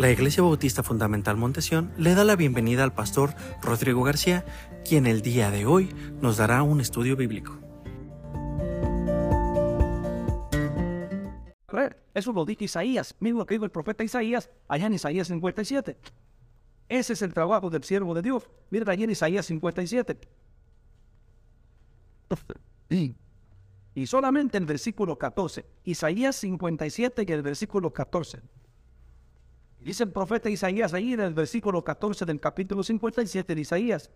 [0.00, 4.46] La Iglesia Bautista Fundamental Montesión le da la bienvenida al pastor Rodrigo García,
[4.82, 5.90] quien el día de hoy
[6.22, 7.58] nos dará un estudio bíblico.
[12.14, 15.98] Eso lo dice Isaías, mismo que dijo el profeta Isaías allá en Isaías 57.
[16.88, 18.48] Ese es el trabajo del siervo de Dios.
[18.70, 20.18] Mira allí en Isaías 57.
[23.94, 25.66] Y solamente el versículo 14.
[25.84, 28.40] Isaías 57 y el versículo 14.
[29.80, 34.10] Dice el profeta Isaías ahí en el versículo 14 del capítulo 57 de Isaías.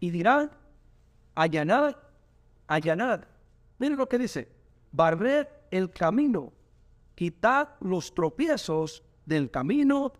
[0.00, 0.50] Y dirá,
[1.36, 1.94] allanad,
[2.66, 3.20] allanad.
[3.78, 4.48] Miren lo que dice.
[4.90, 6.52] Barred el camino.
[7.14, 10.12] Quitad los tropiezos del camino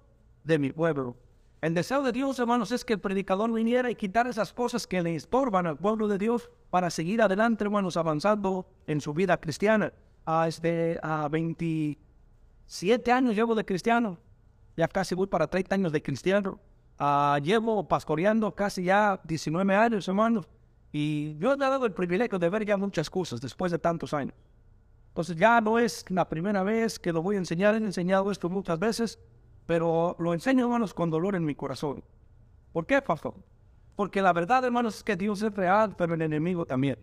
[0.45, 1.17] de mi pueblo.
[1.61, 5.03] El deseo de Dios, hermanos, es que el predicador viniera y quitar esas cosas que
[5.03, 9.93] le estorban al pueblo de Dios para seguir adelante, hermanos, avanzando en su vida cristiana.
[10.27, 14.19] A, este, a 27 años llevo de cristiano
[14.77, 16.59] ya casi voy para 30 años de cristiano.
[16.99, 20.47] Ah, llevo pastoreando casi ya 19 años, hermanos.
[20.93, 24.35] Y yo he dado el privilegio de ver ya muchas cosas después de tantos años.
[25.09, 27.75] Entonces ya no es la primera vez que lo voy a enseñar.
[27.75, 29.19] He enseñado esto muchas veces,
[29.67, 32.03] pero lo enseño, hermanos, con dolor en mi corazón.
[32.73, 33.35] ¿Por qué, pastor?
[33.97, 36.99] Porque la verdad, hermanos, es que Dios es real, pero el enemigo también.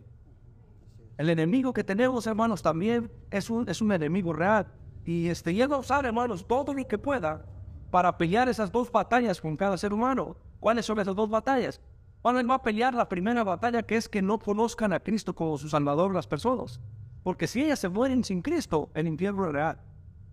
[1.18, 4.68] El enemigo que tenemos, hermanos, también es un, es un enemigo real.
[5.06, 7.46] Y este, y a usar, hermanos, todo lo que pueda
[7.92, 10.38] para pelear esas dos batallas con cada ser humano.
[10.60, 11.82] ¿Cuáles son esas dos batallas?
[12.24, 15.36] Bueno, él va a pelear la primera batalla que es que no conozcan a Cristo
[15.36, 16.80] como su Salvador las personas.
[17.24, 19.80] Porque si ellas se mueren sin Cristo, el infierno real.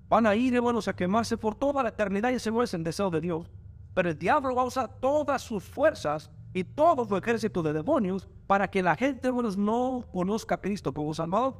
[0.08, 3.10] Van a ir, hermanos, a quemarse por toda la eternidad y no es el deseo
[3.10, 3.50] de Dios.
[3.92, 8.28] Pero el diablo va a usar todas sus fuerzas y todo su ejército de demonios
[8.46, 11.56] para que la gente, hermanos, no conozca a Cristo como Salvador.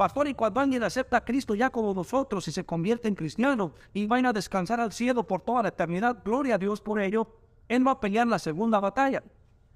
[0.00, 3.74] Pastor, y cuando alguien acepta a Cristo ya como nosotros y se convierte en cristiano
[3.92, 7.28] y van a descansar al cielo por toda la eternidad, gloria a Dios por ello,
[7.68, 9.22] Él va a pelear la segunda batalla.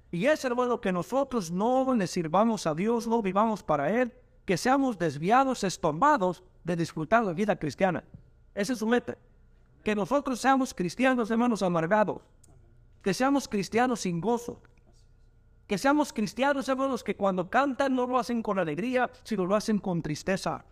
[0.09, 4.57] Y es, hermano, que nosotros no le sirvamos a Dios, no vivamos para Él, que
[4.57, 8.03] seamos desviados, estorbados de disfrutar la vida cristiana.
[8.55, 9.19] Ese es su meta.
[9.83, 12.23] Que nosotros seamos cristianos, hermanos, amargados.
[13.03, 14.59] Que seamos cristianos sin gozo.
[15.67, 19.79] Que seamos cristianos, hermanos, que cuando cantan no lo hacen con alegría, sino lo hacen
[19.79, 20.63] con tristeza.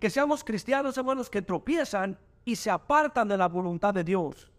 [0.00, 4.50] Que seamos cristianos, hermanos, que tropiezan y se apartan de la voluntad de Dios.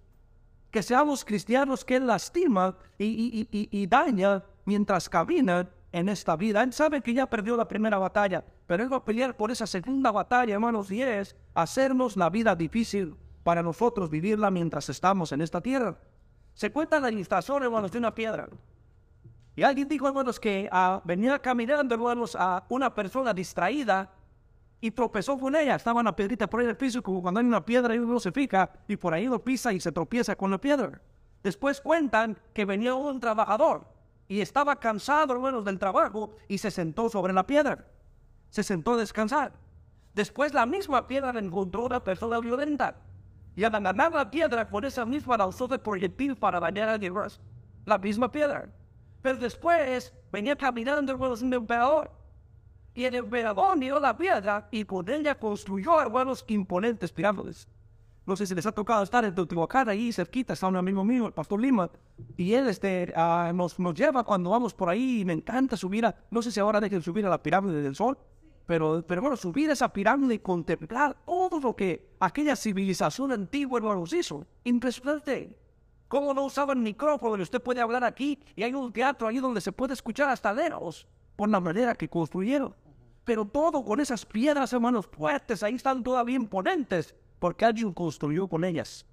[0.72, 6.64] Que seamos cristianos que lastiman y, y, y, dañan mientras caminan en esta vida.
[6.64, 9.66] Él sabe que ya perdió la primera batalla, pero él va a pelear por esa
[9.66, 15.42] segunda batalla, hermanos, y es hacernos la vida difícil para nosotros vivirla mientras estamos en
[15.42, 15.98] esta tierra.
[16.54, 18.48] Se cuenta la ilustración, hermanos, de una piedra.
[19.60, 24.10] Y alguien dijo, hermanos, que uh, venía caminando, hermanos, a una persona distraída
[24.80, 25.76] y tropezó con ella.
[25.76, 28.22] Estaba una piedrita por ahí en el piso, como cuando hay una piedra y uno
[28.22, 31.02] se fija y por ahí lo pisa y se tropieza con la piedra.
[31.44, 33.86] Después cuentan que venía un trabajador
[34.30, 37.86] y estaba cansado, hermanos, del trabajo y se sentó sobre la piedra.
[38.52, 39.52] Se sentó a descansar.
[40.16, 42.96] Después la misma piedra encontró una persona violenta.
[43.58, 47.42] Y al ganar la piedra, con esa misma lanzó de proyectil para dañar a Dios.
[47.84, 48.70] La misma piedra.
[49.22, 52.12] Pero después venía caminando hermanos un emperador.
[52.94, 57.68] Y el emperador miró la piedra y con ella construyó hermanos imponentes pirámides.
[58.26, 61.26] No sé si les ha tocado estar en Teotihuacán, ahí cerquita, está un amigo mío,
[61.26, 61.90] el pastor Lima,
[62.38, 66.06] y él este, uh, nos, nos, lleva cuando vamos por ahí y me encanta subir
[66.06, 68.20] a, no sé si ahora dejen subir a la pirámide del sol,
[68.70, 73.80] pero, pero bueno, subir a esa pirámide y contemplar todo lo que aquella civilización antigua,
[73.80, 74.46] hermanos, hizo.
[74.64, 75.58] Impresionante.
[76.10, 77.38] ¿Cómo no usaban micrófono?
[77.38, 80.52] Y usted puede hablar aquí y hay un teatro ahí donde se puede escuchar hasta
[80.52, 82.76] lejos por la manera que construyeron.
[83.24, 88.66] Pero todo con esas piedras, hermanos, fuertes, ahí están todavía imponentes porque alguien construyó con
[88.66, 89.06] ellas.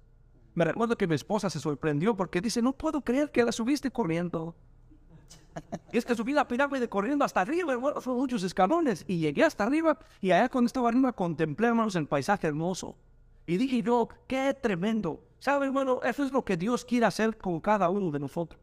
[0.55, 3.91] Me recuerdo que mi esposa se sorprendió porque dice, no puedo creer que la subiste
[3.91, 4.55] corriendo.
[5.93, 9.05] Y es que subí la pirámide corriendo hasta arriba, hermanos, son muchos escalones.
[9.07, 12.97] Y llegué hasta arriba y allá cuando estaba arriba contemplé, hermanos, el paisaje hermoso.
[13.47, 15.23] Y dije yo, qué tremendo.
[15.39, 16.01] ¿Sabe, hermano?
[16.03, 18.61] Eso es lo que Dios quiere hacer con cada uno de nosotros.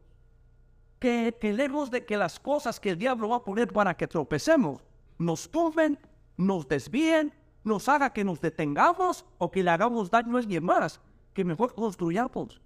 [0.99, 4.07] Que, que lejos de que las cosas que el diablo va a poner para que
[4.07, 4.81] tropecemos,
[5.17, 5.97] nos tumben,
[6.37, 7.33] nos desvíen,
[7.63, 11.01] nos haga que nos detengamos o que le hagamos daño a alguien más,
[11.33, 12.61] que mejor construyamos.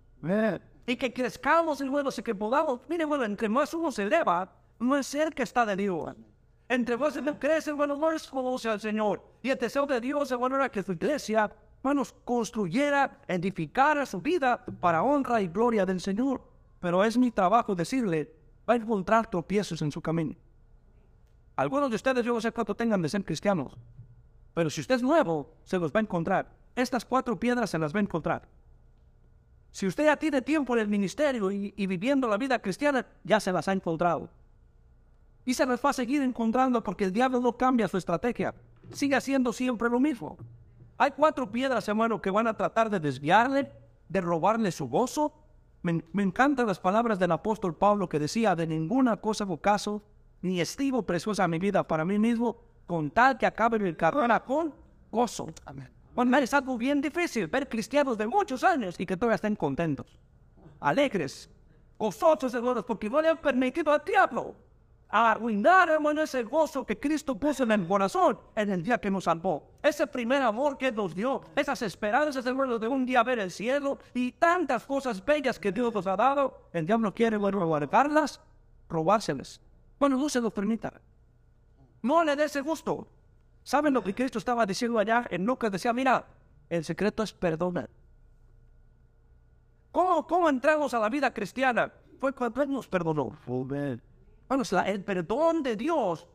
[0.86, 5.08] Y que crezcamos, hermano, y que podamos, mire, bueno, entre más uno se eleva, más
[5.08, 6.16] cerca está de Dios.
[6.68, 9.24] Entre más uno crece, hermano, más conoce al Señor.
[9.42, 11.50] Y el deseo de Dios, hermano, era que su iglesia
[11.80, 16.42] hermanos, construyera, edificara su vida para honra y gloria del Señor.
[16.80, 18.34] Pero es mi trabajo decirle,
[18.70, 20.36] va a encontrar tropiezos en su camino.
[21.56, 23.78] Algunos de ustedes yo no sé cuánto tengan de ser cristianos,
[24.54, 26.50] pero si usted es nuevo, se los va a encontrar.
[26.76, 28.48] Estas cuatro piedras se las va a encontrar.
[29.72, 33.40] Si usted ya tiene tiempo en el ministerio y, y viviendo la vida cristiana, ya
[33.40, 34.30] se las ha encontrado.
[35.46, 38.54] Y se las va a seguir encontrando porque el diablo no cambia su estrategia.
[38.94, 40.38] Sigue haciendo siempre lo mismo.
[41.02, 43.72] Hay cuatro piedras, hermano, que van a tratar de desviarle,
[44.10, 45.34] de robarle su gozo.
[45.82, 50.04] Me, me encantan las palabras del apóstol Pablo que decía, de ninguna cosa hago caso,
[50.42, 54.76] ni estimo preciosa mi vida para mí mismo, con tal que acabe mi carrera con
[55.10, 55.48] gozo.
[55.66, 55.90] Amén.
[56.14, 60.20] Bueno, es algo bien difícil ver cristianos de muchos años y que todavía estén contentos,
[60.82, 61.50] alegres,
[61.98, 64.54] gozosos, hermanos, porque no le han permitido al diablo
[65.10, 69.24] arruinar, hermano, ese gozo que Cristo puso en el corazón en el día que nos
[69.24, 69.72] salvó.
[69.82, 73.98] Ese primer amor que nos dio, esas esperanzas, hermano, de un día ver el cielo
[74.14, 76.70] y tantas cosas bellas que Dios nos ha dado.
[76.72, 78.40] El diablo quiere, bueno, guardarlas,
[78.88, 79.60] robárselas.
[80.00, 80.94] Bueno, no se lo permita.
[82.02, 83.08] No le dé ese gusto.
[83.64, 85.72] ¿Saben lo que Cristo estaba diciendo allá en Lucas?
[85.72, 86.26] Decía, mira,
[86.70, 87.90] el secreto es perdonar.
[89.92, 91.92] ¿Cómo, ¿Cómo entramos a la vida cristiana?
[92.20, 93.38] Fue cuando Él nos perdonó.
[94.50, 96.28] Bueno, el perdón de Dios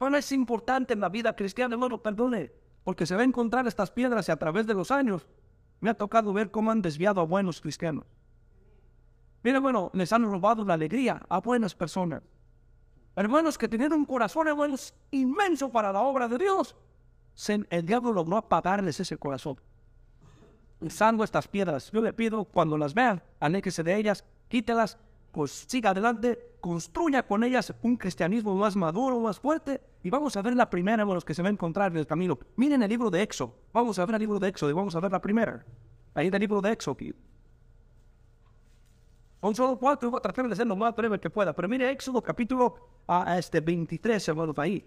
[0.00, 2.50] bueno, es importante en la vida cristiana, hermano, perdone.
[2.84, 5.26] Porque se va a encontrar estas piedras y a través de los años
[5.78, 8.06] me ha tocado ver cómo han desviado a buenos cristianos.
[9.42, 12.22] Mira, bueno, les han robado la alegría a buenas personas.
[13.14, 16.74] Hermanos que tenían un corazón, hermanos, inmenso para la obra de Dios.
[17.68, 19.60] el diablo logró apagarles ese corazón.
[20.80, 24.96] Usando estas piedras, yo le pido, cuando las vean, aléquese de ellas, quítelas,
[25.32, 30.42] pues siga adelante, construya con ellas un cristianismo más maduro, más fuerte, y vamos a
[30.42, 32.38] ver la primera, hermanos, que se va a encontrar en el camino.
[32.56, 35.00] Miren el libro de Éxodo, vamos a ver el libro de Éxodo y vamos a
[35.00, 35.64] ver la primera.
[36.14, 36.96] Ahí el libro de Éxodo.
[39.40, 41.54] Son solo cuatro, voy a tratar de ser lo más breve que pueda.
[41.54, 42.74] Pero mire Éxodo capítulo
[43.06, 44.84] a este 23, hermanos, ahí.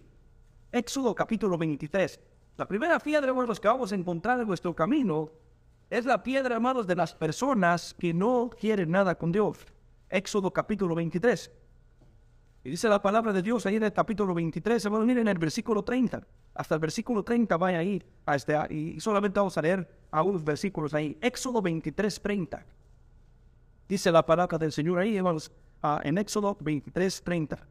[0.72, 2.20] Éxodo capítulo 23.
[2.58, 5.32] La primera piedra, hermanos, que vamos a encontrar en nuestro camino
[5.90, 9.58] es la piedra, hermanos, de las personas que no quieren nada con Dios.
[10.14, 11.52] Éxodo capítulo 23.
[12.66, 15.84] Y dice la palabra de Dios ahí en el capítulo 23, hermanos, miren el versículo
[15.84, 16.26] 30.
[16.54, 18.02] Hasta el versículo 30 vaya ahí.
[18.28, 21.18] A este, y solamente vamos a leer algunos versículos ahí.
[21.20, 22.66] Éxodo 23, 30.
[23.90, 25.52] Dice la palabra del Señor ahí, hermanos,
[25.82, 27.68] uh, en Éxodo 23, 30.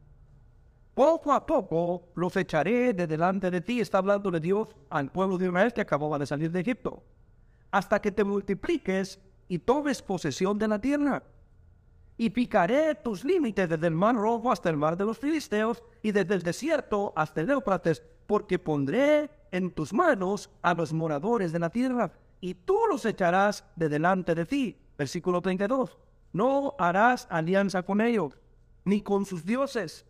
[0.93, 5.37] Poco a poco los echaré de delante de ti, está hablando de Dios al pueblo
[5.37, 7.03] de Israel que acababa de salir de Egipto,
[7.71, 9.17] hasta que te multipliques
[9.47, 11.23] y tomes posesión de la tierra.
[12.17, 16.11] Y picaré tus límites desde el mar rojo hasta el mar de los filisteos y
[16.11, 21.59] desde el desierto hasta el Éufrates, porque pondré en tus manos a los moradores de
[21.59, 24.77] la tierra, y tú los echarás de delante de ti.
[24.97, 25.97] Versículo 32
[26.33, 28.37] no harás alianza con ellos,
[28.83, 30.05] ni con sus dioses.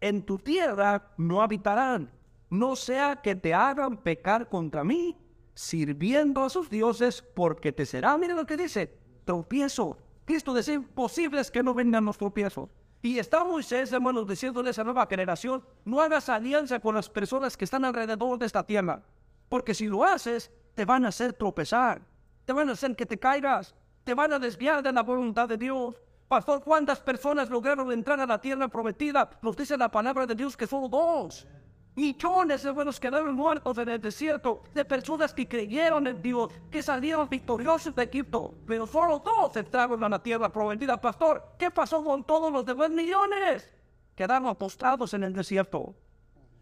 [0.00, 2.10] En tu tierra no habitarán,
[2.50, 5.16] no sea que te hagan pecar contra mí,
[5.54, 8.92] sirviendo a sus dioses, porque te será, mire lo que dice,
[9.24, 9.96] tropiezo.
[10.24, 12.68] Cristo dice, imposible es que no vengan los tropiezos.
[13.02, 17.56] Y está Moisés, hermanos, diciéndole a esa nueva generación, no hagas alianza con las personas
[17.56, 19.02] que están alrededor de esta tierra,
[19.48, 22.02] porque si lo haces, te van a hacer tropezar,
[22.44, 23.74] te van a hacer que te caigas,
[24.04, 26.00] te van a desviar de la voluntad de Dios.
[26.28, 29.28] Pastor, ¿cuántas personas lograron entrar a la tierra prometida?
[29.42, 31.46] Nos dice la palabra de Dios que son dos.
[31.94, 36.82] Millones de buenos quedaron muertos en el desierto, de personas que creyeron en Dios, que
[36.82, 40.98] salieron victoriosos de Egipto, pero solo dos entraron a la tierra prometida.
[40.98, 43.70] Pastor, ¿qué pasó con todos los demás millones?
[44.14, 45.94] Quedaron apostados en el desierto.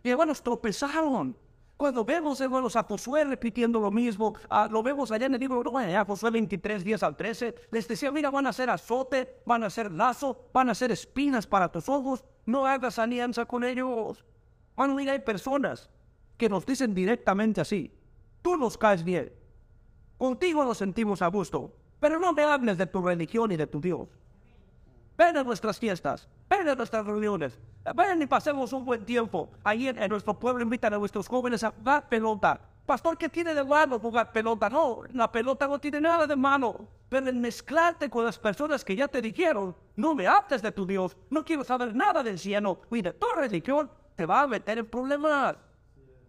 [0.02, 1.36] Y hermanos, tropezaron.
[1.76, 5.62] Cuando vemos, hermanos, a Josué repitiendo lo mismo, ah, lo vemos allá en el libro
[5.62, 9.70] de Josué 23, 10 al 13, les decía, mira, van a ser azote, van a
[9.70, 14.24] ser lazo, van a ser espinas para tus ojos, no hagas alianza con ellos.
[14.88, 15.90] Mira, hay personas
[16.36, 17.92] que nos dicen directamente así,
[18.40, 19.32] tú nos caes bien,
[20.16, 23.80] contigo nos sentimos a gusto, pero no me hables de tu religión y de tu
[23.80, 24.08] Dios.
[25.18, 27.58] Ven a nuestras fiestas, ven a nuestras reuniones,
[27.94, 29.50] ven y pasemos un buen tiempo.
[29.62, 32.58] Ahí en, nuestro pueblo invitan a nuestros jóvenes a jugar pelota.
[32.86, 34.70] Pastor, ¿qué tiene de malo jugar pelota?
[34.70, 36.88] No, la pelota no tiene nada de malo.
[37.10, 40.86] Pero en mezclarte con las personas que ya te dijeron, no me hables de tu
[40.86, 44.78] Dios, no quiero saber nada del cielo y de tu religión, te va a meter
[44.78, 45.56] en problemas.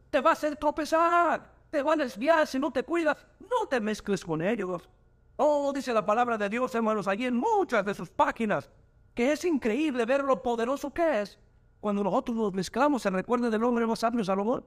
[0.10, 1.52] Te va a hacer tropezar.
[1.70, 3.26] Te va a desviar si no te cuidas.
[3.40, 4.90] No te mezcles con ellos.
[5.38, 8.70] Oh, dice la palabra de Dios, hermanos, allí en muchas de sus páginas
[9.14, 11.40] que es increíble ver lo poderoso que es.
[11.80, 14.64] Cuando nosotros nos mezclamos, se recuerda del hombre más sabio Salomón.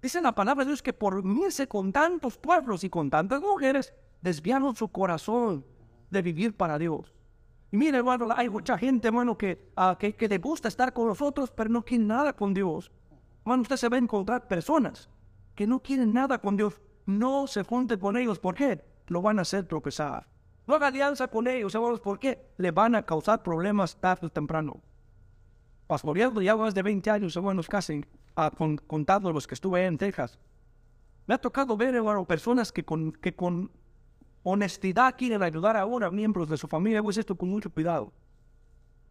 [0.00, 3.92] Dice la palabra de Dios que por unirse con tantos pueblos y con tantas mujeres,
[4.20, 5.64] desviaron su corazón
[6.10, 7.12] de vivir para Dios.
[7.74, 11.08] Y mire, hermano, hay mucha gente, hermano, que, uh, que, que le gusta estar con
[11.08, 12.92] nosotros, pero no quiere nada con Dios.
[13.40, 15.10] Hermano, usted se va a encontrar personas
[15.56, 16.80] que no quieren nada con Dios.
[17.04, 18.38] No se junte con ellos.
[18.38, 18.84] ¿Por qué?
[19.08, 20.28] Lo van a hacer tropezar.
[20.68, 24.80] No haga alianza con ellos, hermanos, porque le van a causar problemas tarde o temprano.
[25.88, 28.04] Pastoreando ya más de 20 años, hermanos, casi,
[28.36, 30.38] a, con, contando los que estuve en Texas.
[31.26, 33.72] Me ha tocado ver, hermano, personas que con, que con
[34.44, 37.02] honestidad quieren ayudar a uno, a miembros de su familia.
[37.02, 38.12] Pues esto con mucho cuidado.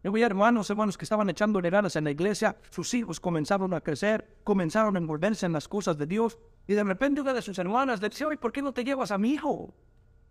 [0.02, 3.80] Yo vi hermanos, hermanos que estaban echando ganas en la iglesia, sus hijos comenzaron a
[3.80, 7.58] crecer, comenzaron a envolverse en las cosas de Dios, y de repente una de sus
[7.58, 9.72] hermanas le dice, ¿por qué no te llevas a mi hijo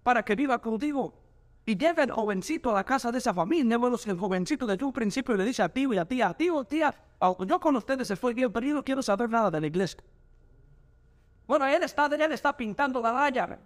[0.03, 1.19] para que viva contigo?
[1.65, 4.93] Y lleva el jovencito a la casa de esa familia, hermanos, el jovencito desde un
[4.93, 6.93] principio le dice a tío y a tía, tío, tía,
[7.47, 10.03] yo con ustedes se fue bien, pero yo no quiero saber nada de la iglesia.
[11.47, 13.59] Bueno, él está, él está pintando la raya.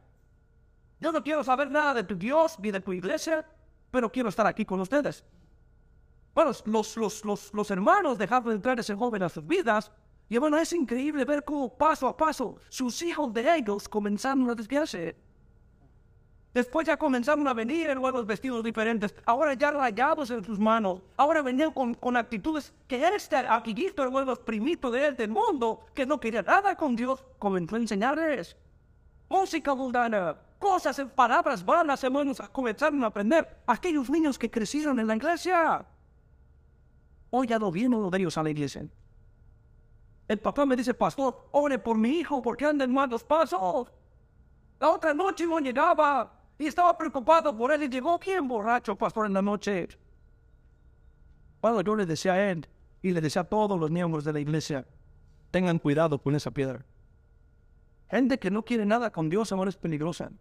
[1.00, 3.46] Yo no quiero saber nada de tu Dios ni de tu iglesia,
[3.92, 5.24] pero quiero estar aquí con ustedes.
[6.34, 9.92] Bueno, los, los, los, los hermanos dejaron entrar a ese joven a sus vidas.
[10.30, 14.56] Y bueno, es increíble ver cómo paso a paso sus hijos de ellos comenzaron a
[14.56, 15.16] desviarse.
[16.54, 21.04] Después ya comenzaron a venir en nuevos vestidos diferentes, ahora ya rayados en sus manos,
[21.16, 25.86] ahora venían con, con actitudes que este amiguito, el nuevo primito de él del mundo,
[25.94, 28.58] que no quería nada con Dios, comenzó a enseñarles
[29.30, 35.08] música mundana, cosas en palabras vanas, hermanos, comenzaron a aprender aquellos niños que crecieron en
[35.08, 35.86] la iglesia.
[37.30, 38.88] Hoy ya no viene uno de ellos a la iglesia.
[40.28, 43.92] El papá me dice, pastor, ore por mi hijo porque anda en malos pasos.
[44.80, 49.26] La otra noche no llegaba y estaba preocupado por él y llegó bien borracho, pastor,
[49.26, 49.88] en la noche.
[51.62, 52.68] Bueno, yo le decía a él
[53.02, 54.86] y le decía a todos los miembros de la iglesia,
[55.52, 56.86] tengan cuidado con esa piedra.
[58.10, 60.32] Gente que no quiere nada con Dios, amor, es peligrosa.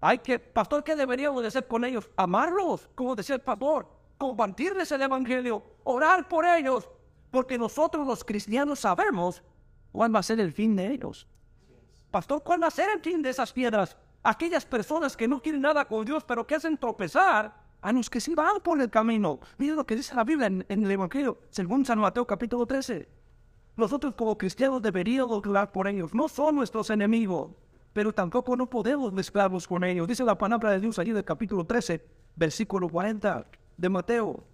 [0.00, 2.10] Hay que, pastor, ¿qué deberíamos de hacer con ellos?
[2.16, 6.88] Amarlos, como decía el pastor compartirles el Evangelio, orar por ellos,
[7.30, 9.42] porque nosotros los cristianos sabemos
[9.92, 11.26] cuál va a ser el fin de ellos.
[12.10, 13.96] Pastor, ¿cuál va a ser el fin de esas piedras?
[14.22, 18.20] Aquellas personas que no quieren nada con Dios, pero que hacen tropezar a los que
[18.20, 19.40] sí van por el camino.
[19.58, 23.08] Miren lo que dice la Biblia en, el Evangelio, según San Mateo capítulo 13.
[23.76, 26.14] Nosotros como cristianos deberíamos orar por ellos.
[26.14, 27.50] No son nuestros enemigos,
[27.92, 30.06] pero tampoco no podemos mezclarnos con ellos.
[30.06, 32.04] Dice la palabra de Dios allí del capítulo 13,
[32.36, 34.44] versículo 40 de Mateo.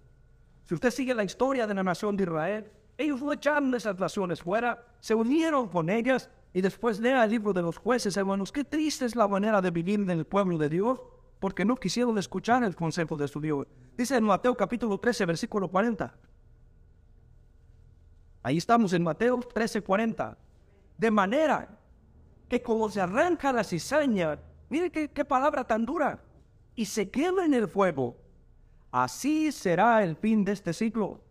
[0.65, 4.41] Si usted sigue la historia de la nación de Israel, ellos no echaron esas naciones
[4.41, 8.63] fuera, se unieron con ellas y después lea el libro de los jueces, hermanos, qué
[8.63, 11.01] triste es la manera de vivir en el pueblo de Dios,
[11.39, 13.67] porque no quisieron escuchar el consejo de su Dios.
[13.97, 16.13] Dice en Mateo capítulo 13, versículo 40.
[18.43, 20.37] Ahí estamos en Mateo 13, 40.
[20.97, 21.77] De manera
[22.47, 26.21] que como se arranca la cizaña, mire qué, palabra tan dura,
[26.75, 28.17] y se quema en el fuego,
[28.91, 31.21] Así será el fin de este ciclo.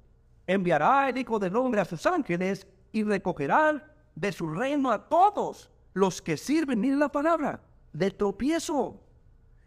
[0.46, 5.70] Enviará el Hijo del Hombre a sus ángeles y recogerá de su reino a todos
[5.92, 7.60] los que sirven en la palabra
[7.92, 8.98] de tropiezo.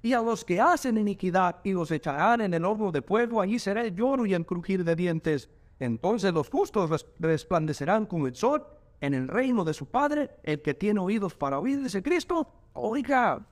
[0.02, 3.60] Y a los que hacen iniquidad y los echarán en el horno de fuego, allí
[3.60, 5.50] será el lloro y el crujir de dientes.
[5.84, 8.66] Entonces los justos resplandecerán como el sol
[9.02, 13.46] en el reino de su Padre, el que tiene oídos para oír, dice Cristo, oiga.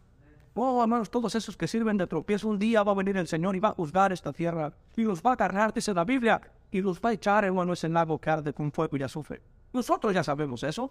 [0.54, 3.58] Oh, hermanos, todos esos que sirven de tropiezo, un día va a venir el Señor
[3.58, 6.40] y va a juzgar esta tierra y los va a agarrar, dice la Biblia,
[6.72, 9.42] y los va a echar, en ese lago que arde con fuego y azufre.
[9.74, 10.90] Nosotros ya sabemos eso.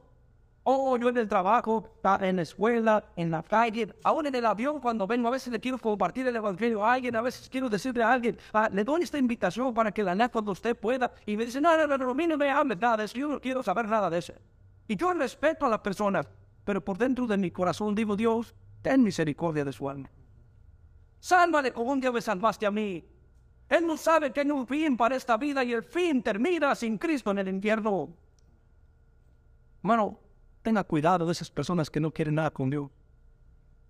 [0.72, 1.84] Oh, yo en el trabajo,
[2.20, 5.58] en la escuela, en la calle, aún en el avión cuando vengo, a veces le
[5.58, 9.02] quiero compartir el evangelio a alguien, a veces quiero decirle a alguien, ah, le doy
[9.02, 11.98] esta invitación para que la lea cuando usted pueda, y me dice, no, no, no,
[11.98, 14.32] no, no me hable nada de eso, yo no quiero saber nada de eso.
[14.86, 16.24] Y yo respeto a la persona,
[16.64, 20.08] pero por dentro de mi corazón digo, Dios, ten misericordia de su alma.
[21.18, 23.04] Sálvale como un día me salvaste a mí.
[23.68, 26.96] Él no sabe que hay un fin para esta vida y el fin termina sin
[26.96, 28.10] Cristo en el infierno.
[29.82, 30.29] Hermano,
[30.62, 32.90] tenga cuidado de esas personas que no quieren nada con Dios.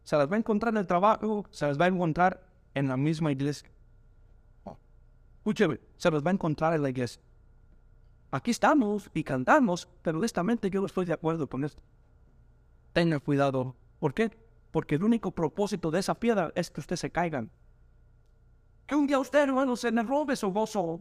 [0.04, 2.42] Se las va a encontrar en el trabajo, se las va a encontrar
[2.74, 3.70] en la misma iglesia.
[5.38, 7.20] escúcheme, se las va a encontrar en la iglesia.
[8.30, 11.82] Aquí estamos y cantamos, pero honestamente yo no estoy de acuerdo con esto.
[12.92, 13.74] Tenga cuidado.
[13.98, 14.30] ¿Por qué?
[14.70, 17.44] porque el único propósito de esa piedra es que usted se caiga.
[18.86, 21.00] Que un día usted, hermano, se le robe su gozo.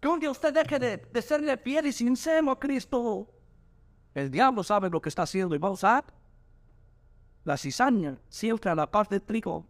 [0.00, 3.28] Que un día usted deje de, de serle fiel y sincero a Cristo.
[4.16, 6.04] El diablo sabe lo que está haciendo y va a usar
[7.44, 9.66] la cizaña siempre a la parte de trigo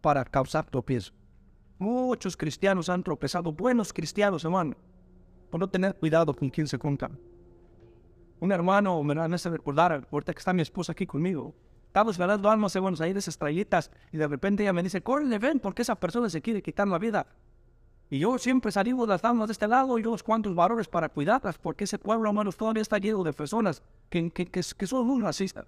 [0.00, 1.12] para causar tropiezo.
[1.76, 4.76] Muchos cristianos han tropezado, buenos cristianos, hermano,
[5.50, 7.18] por no tener cuidado con quien se juntan.
[8.38, 11.52] Un hermano me hace recordar, ahorita que está mi esposa aquí conmigo,
[11.88, 15.58] Estamos ganando almas en Buenos Aires, estrellitas, y de repente ella me dice, córrele, ven,
[15.58, 17.26] porque esa persona se quiere quitar la vida.
[18.12, 21.56] Y yo siempre salimos las damas de este lado y unos cuantos varones para cuidarlas,
[21.58, 25.64] porque ese pueblo, hermanos, todavía está lleno de personas que, que, que, son muy racistas.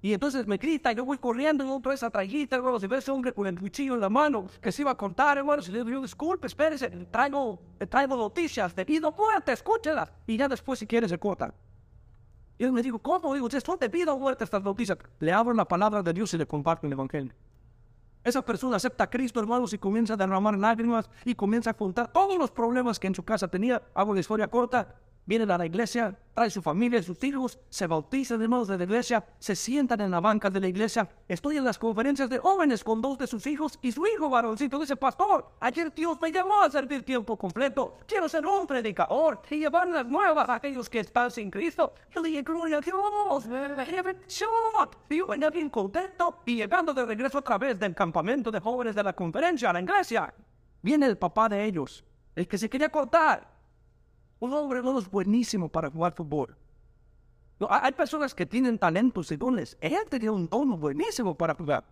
[0.00, 3.10] Y entonces me grita, yo voy corriendo, y otra vez atrayita, hermano, si ve ese
[3.10, 5.82] hombre con el cuchillo en la mano, que se iba a cortar, hermano, si le
[5.82, 10.12] digo, disculpe, espérese, traigo, traigo noticias de vida o muerte, escúchelas.
[10.28, 11.52] Y ya después, si quiere, se corta.
[12.56, 13.34] Y yo me digo, ¿cómo?
[13.34, 14.96] Digo, son de vida o muerte estas noticias.
[15.18, 17.32] Le abro la palabra de Dios y le comparto el Evangelio.
[18.24, 22.12] Esa persona acepta a Cristo, hermanos, y comienza a derramar lágrimas y comienza a contar
[22.12, 23.82] todos los problemas que en su casa tenía.
[23.94, 27.86] Hago la historia corta vienen a la iglesia, trae su familia, y sus hijos, se
[27.86, 31.78] bautizan hermanos de la iglesia, se sientan en la banca de la iglesia, estudian las
[31.78, 34.78] conferencias de jóvenes con dos de sus hijos y su hijo varoncito.
[34.78, 39.58] Dice, pastor, ayer Dios me llamó a servir tiempo completo, quiero ser un predicador y
[39.58, 41.94] llevar las nuevas a aquellos que están sin Cristo.
[42.14, 43.46] Yo le gloria a Dios,
[45.08, 48.94] Y yo venía bien contento y llegando de regreso otra vez del campamento de jóvenes
[48.94, 50.34] de la conferencia a la iglesia,
[50.80, 53.51] viene el papá de ellos, el que se quería cortar
[54.42, 56.56] un hombre no es buenísimo para jugar fútbol.
[57.70, 59.76] hay personas que tienen talentos y dones.
[59.80, 61.84] Él tenía un don buenísimo para jugar.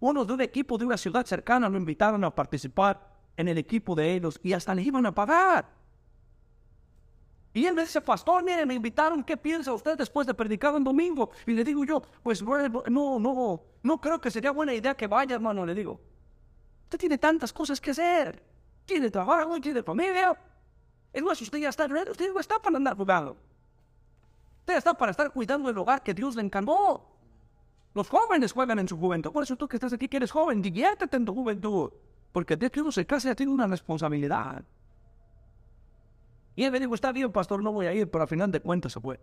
[0.00, 2.98] Uno de un equipo de una ciudad cercana lo invitaron a participar
[3.36, 5.70] en el equipo de ellos y hasta le iban a pagar.
[7.52, 10.82] Y él me dice, pastor, mire, me invitaron, ¿qué piensa usted después de predicar un
[10.82, 11.30] domingo?
[11.46, 15.36] Y le digo yo, pues no, no, no creo que sería buena idea que vaya,
[15.36, 16.00] hermano, le digo.
[16.82, 18.42] Usted tiene tantas cosas que hacer.
[18.84, 20.36] Tiene trabajo, tiene familia.
[21.14, 23.36] Es más, usted ya está usted no está para andar jugando.
[24.60, 27.06] Usted está para estar cuidando el hogar que Dios le encantó.
[27.94, 29.30] Los jóvenes juegan en su juventud.
[29.30, 31.92] Por eso tú que estás aquí, que eres joven, diviértete en tu juventud.
[32.32, 34.64] Porque Dios que uno se casa ya tiene una responsabilidad.
[36.56, 38.60] Y él me dijo, está bien, pastor, no voy a ir, pero al final de
[38.60, 39.20] cuentas se fue.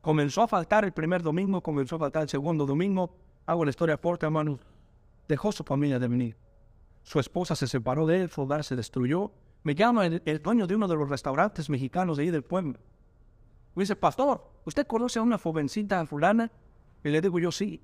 [0.00, 3.14] Comenzó a faltar el primer domingo, comenzó a faltar el segundo domingo.
[3.44, 4.58] Hago la historia fuerte, hermano.
[5.28, 6.45] Dejó su familia de venir.
[7.06, 9.30] Su esposa se separó de él, su hogar se destruyó.
[9.62, 12.80] Me llama el, dueño de uno de los restaurantes mexicanos de ahí del pueblo.
[13.76, 16.50] Me dice, pastor, ¿usted conoce a una jovencita fulana?
[17.04, 17.80] Y le digo yo, sí.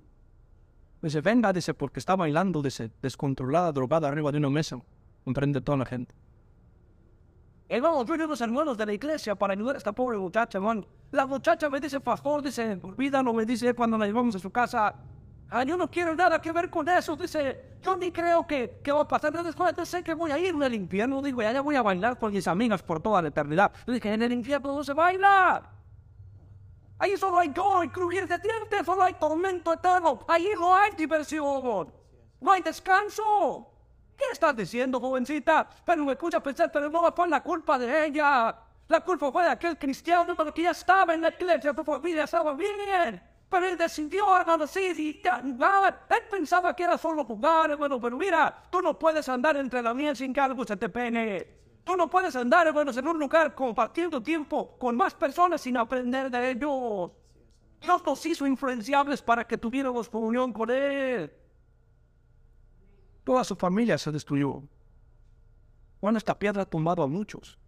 [1.00, 4.80] Me dice, venga, dice, porque está bailando, dice, descontrolada, drogada arriba de una mesa.
[5.24, 6.12] Comprende toda la gente.
[7.68, 10.84] Hermano, yo los hermanos de la iglesia para ayudar a esta pobre muchacha, hermano.
[11.12, 14.92] La muchacha me dice, pastor, dice, olvídalo, me dice cuando la llevamos a su casa.
[15.54, 17.14] Ah, yo no quiero nada que ver con eso.
[17.14, 19.30] Dice, yo ni creo que, que va a pasar.
[19.44, 21.20] Después sé que voy a irme al infierno.
[21.20, 23.70] Digo, ya voy a bailar con mis amigas por toda la eternidad.
[23.86, 25.62] Yo dije, en el infierno no se baila.
[26.98, 30.20] Ahí solo hay joy, crujir de dientes, solo hay tormento eterno.
[30.26, 31.92] Ahí no hay diversión.
[32.40, 33.68] No hay descanso.
[34.16, 35.68] ¿Qué estás diciendo, jovencita?
[35.84, 38.56] Pero me escucha pensar, pero no fue la culpa de ella.
[38.88, 42.54] La culpa fue de aquel cristiano que ya estaba en la iglesia, tu familia estaba
[42.54, 43.31] bien.
[43.52, 44.24] Pero él decidió,
[44.66, 49.58] sí, y Él pensaba que era solo jugar, hermano, pero mira, tú no puedes andar
[49.58, 51.46] entre la miel sin algo se te pene.
[51.84, 56.30] Tú no puedes andar, hermanos, en un lugar compartiendo tiempo con más personas sin aprender
[56.30, 57.10] de ellos.
[57.78, 61.30] Dios nos hizo influenciables para que tuviéramos comunión con Él.
[63.22, 64.62] Toda su familia se destruyó.
[66.00, 67.58] Cuando esta piedra ha tumbado a muchos.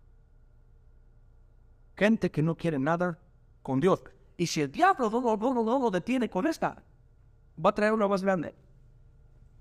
[1.95, 3.19] Gente que no quiere nada
[3.63, 4.03] con Dios.
[4.37, 6.83] Y si el diablo no, no, no, lo detiene con esta,
[7.65, 8.55] va a traer una más grande.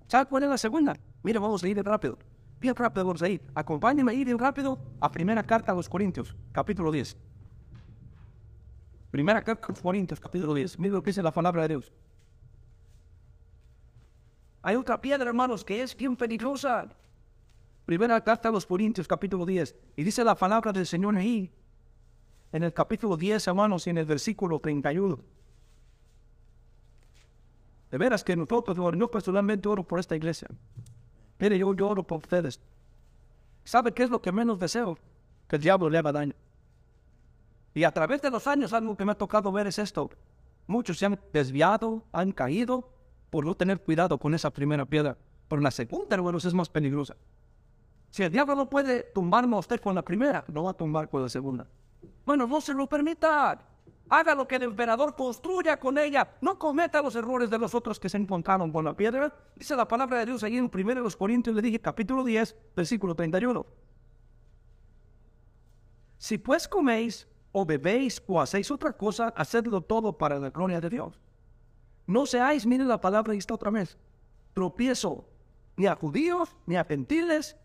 [0.08, 0.96] ¿Sabes cuál es la segunda?
[1.22, 2.18] Mira, vamos a ir rápido.
[2.60, 3.42] Bien rápido vamos a ir.
[3.54, 7.16] Acompáñenme a ir rápido a primera carta a los Corintios, capítulo 10.
[9.10, 10.78] Primera carta a los Corintios, capítulo 10.
[10.78, 11.92] Mira lo que dice la palabra de Dios.
[14.62, 16.88] Hay otra piedra, hermanos, que es bien peligrosa.
[17.84, 19.76] Primera carta a los Corintios, capítulo 10.
[19.96, 21.52] Y dice la palabra del Señor ahí
[22.54, 25.18] en el capítulo 10, hermanos, y en el versículo 31.
[27.90, 30.46] De veras que nosotros, yo personalmente oro por esta iglesia.
[31.40, 32.60] Mire, yo, yo oro por ustedes.
[33.64, 34.96] ¿Sabe qué es lo que menos deseo?
[35.48, 36.34] Que el diablo le haga daño.
[37.74, 40.08] Y a través de los años algo que me ha tocado ver es esto.
[40.68, 42.88] Muchos se han desviado, han caído
[43.30, 45.18] por no tener cuidado con esa primera piedra.
[45.48, 47.16] Pero la segunda, hermanos, es más peligrosa.
[48.10, 51.10] Si el diablo no puede tumbarme a usted con la primera, no va a tumbar
[51.10, 51.66] con la segunda.
[52.24, 53.58] Bueno, no se lo permita.
[54.08, 56.36] Haga lo que el emperador construya con ella.
[56.40, 59.34] No cometa los errores de los otros que se encontraron con la piedra.
[59.56, 63.64] Dice la palabra de Dios ahí en 1 Corintios, le dije capítulo 10, versículo 31.
[66.18, 70.90] Si pues coméis o bebéis o hacéis otra cosa, hacedlo todo para la gloria de
[70.90, 71.20] Dios.
[72.06, 73.96] No seáis, miren la palabra y está otra vez,
[74.52, 75.26] tropiezo
[75.76, 77.56] ni a judíos, ni a gentiles,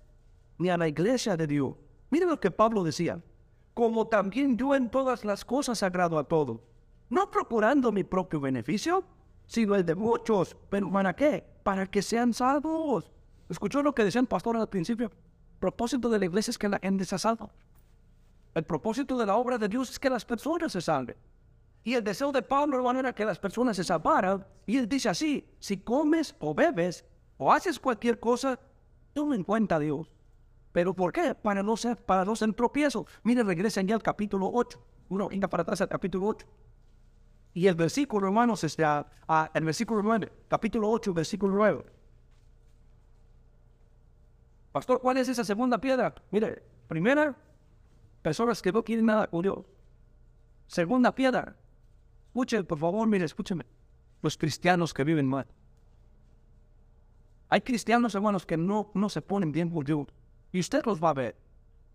[0.58, 1.76] ni a la iglesia de Dios.
[2.10, 3.22] Miren lo que Pablo decía
[3.80, 6.60] como también yo en todas las cosas agrado a todos,
[7.10, 9.06] no procurando mi propio beneficio,
[9.46, 10.58] sino el de muchos.
[10.70, 11.46] Pero ¿para qué?
[11.64, 13.10] Para que sean salvos.
[13.48, 15.10] ¿Escuchó lo que decía el pastor al principio?
[15.62, 17.50] Propósito de la iglesia es que la gente se salva.
[18.54, 21.16] El propósito de la obra de Dios es que las personas se salven.
[21.86, 24.46] Y el deseo de Pablo, hermano, era que las personas se salvaran.
[24.66, 27.06] Y él dice así, si comes o bebes
[27.38, 28.60] o haces cualquier cosa,
[29.14, 30.12] toma en cuenta a Dios.
[30.72, 31.34] ¿Pero por qué?
[31.36, 33.06] Para no ser, para no ser tropiezo.
[33.24, 34.80] Mire, regresen ya al capítulo 8.
[35.10, 36.46] Uno venga para atrás al capítulo 8.
[37.54, 38.64] Y el versículo, hermanos,
[39.28, 41.86] a- el versículo 9, capítulo 8, versículo 9.
[44.72, 46.14] Pastor, ¿cuál es esa segunda piedra?
[46.30, 47.36] Mire, primera,
[48.22, 49.66] personas que no quieren nada con Dios.
[50.68, 51.56] Segunda piedra,
[52.28, 53.66] escuchen, por favor, mire, escúcheme.
[54.22, 55.48] Los cristianos que viven mal.
[57.50, 60.06] Hay cristianos, hermanos, que no, no se ponen bien con Dios.
[60.52, 61.36] Y usted los va a ver.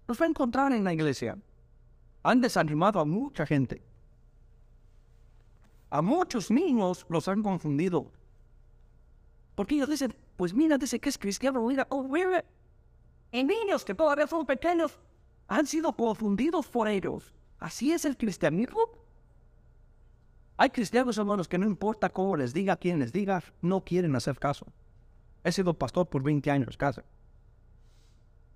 [0.06, 1.38] Los va a encontrar en la iglesia.
[2.22, 3.82] Han desanimado a mucha gente.
[5.90, 8.10] A muchos niños los han confundido.
[9.54, 12.44] Porque ellos dicen, pues mira, dice que es cristiano, mira, oh, mira.
[13.30, 14.98] Y niños que todavía son pequeños
[15.48, 17.32] han sido confundidos por ellos.
[17.58, 18.80] ¿Así es el cristianismo?
[20.56, 24.38] Hay cristianos, hermanos, que no importa cómo les diga, quién les diga, no quieren hacer
[24.38, 24.66] caso.
[25.42, 27.00] He sido pastor por 20 años, casi.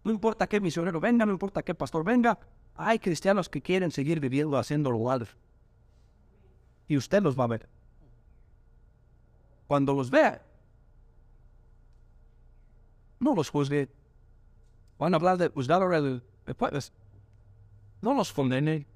[0.05, 2.39] No importa qué misionero venga, no importa qué pastor venga,
[2.75, 5.27] hay cristianos que quieren seguir viviendo haciendo lo mal.
[6.87, 7.69] Y usted los va a ver.
[9.67, 10.43] Cuando los vea,
[13.21, 13.89] no los juzgue.
[14.99, 16.23] Van a hablar de juzgar el,
[16.57, 16.93] jueves.
[18.01, 18.87] No los condene.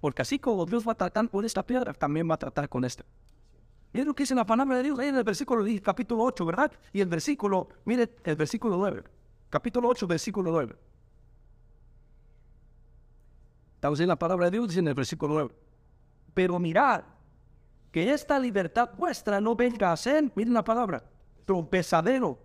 [0.00, 2.84] Porque así como Dios va a tratar con esta piedra, también va a tratar con
[2.84, 3.04] esta.
[3.92, 6.44] Mire lo que dice la palabra de Dios ahí en el versículo 10, capítulo 8,
[6.44, 6.72] ¿verdad?
[6.92, 9.04] Y el versículo, mire el versículo 9.
[9.50, 10.76] Capítulo 8, versículo 9.
[13.74, 15.54] Estamos en la palabra de Dios, en el versículo 9.
[16.34, 17.04] Pero mirad,
[17.92, 21.04] que esta libertad vuestra no venga a ser, miren la palabra,
[21.44, 22.38] tropezadero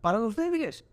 [0.00, 0.84] para los débiles.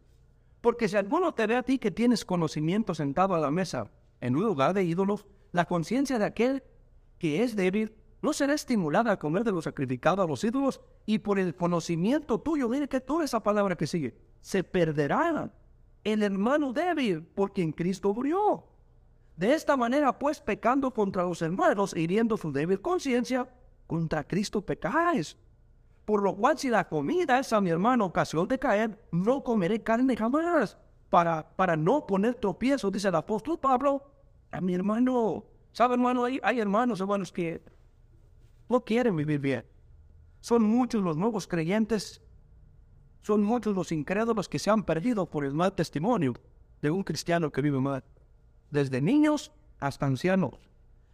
[0.60, 4.36] Porque si alguno te ve a ti que tienes conocimiento sentado a la mesa en
[4.36, 6.64] un lugar de ídolos, la conciencia de aquel
[7.20, 11.20] que es débil no será estimulada a comer de lo sacrificado a los ídolos y
[11.20, 15.50] por el conocimiento tuyo, mire que toda esa palabra que sigue, se perderá
[16.04, 18.66] el hermano débil por quien Cristo murió.
[19.38, 23.48] De esta manera, pues, pecando contra los hermanos, hiriendo su débil conciencia,
[23.88, 25.38] contra Cristo pecáis.
[26.06, 29.82] Por lo cual, si la comida es a mi hermano ocasión de caer, no comeré
[29.82, 30.78] carne jamás,
[31.10, 34.04] para, para no poner tropiezo, dice el apóstol Pablo,
[34.52, 35.46] a mi hermano.
[35.72, 36.26] ¿Sabe, hermano?
[36.26, 37.62] Hay, hay hermanos, hermanos, que
[38.68, 39.66] no quieren vivir bien.
[40.40, 42.22] Son muchos los nuevos creyentes,
[43.22, 46.34] son muchos los incrédulos que se han perdido por el mal testimonio
[46.82, 48.04] de un cristiano que vive mal
[48.72, 50.54] desde niños hasta ancianos.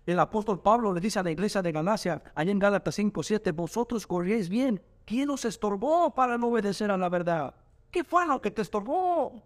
[0.05, 3.51] El apóstol Pablo le dice a la iglesia de Galacia, allá en Gálatas 5, 7,
[3.51, 4.81] vosotros corríais bien.
[5.03, 7.53] ¿Quién os estorbó para no obedecer a la verdad?
[7.91, 9.43] ¿Qué fue lo que te estorbó?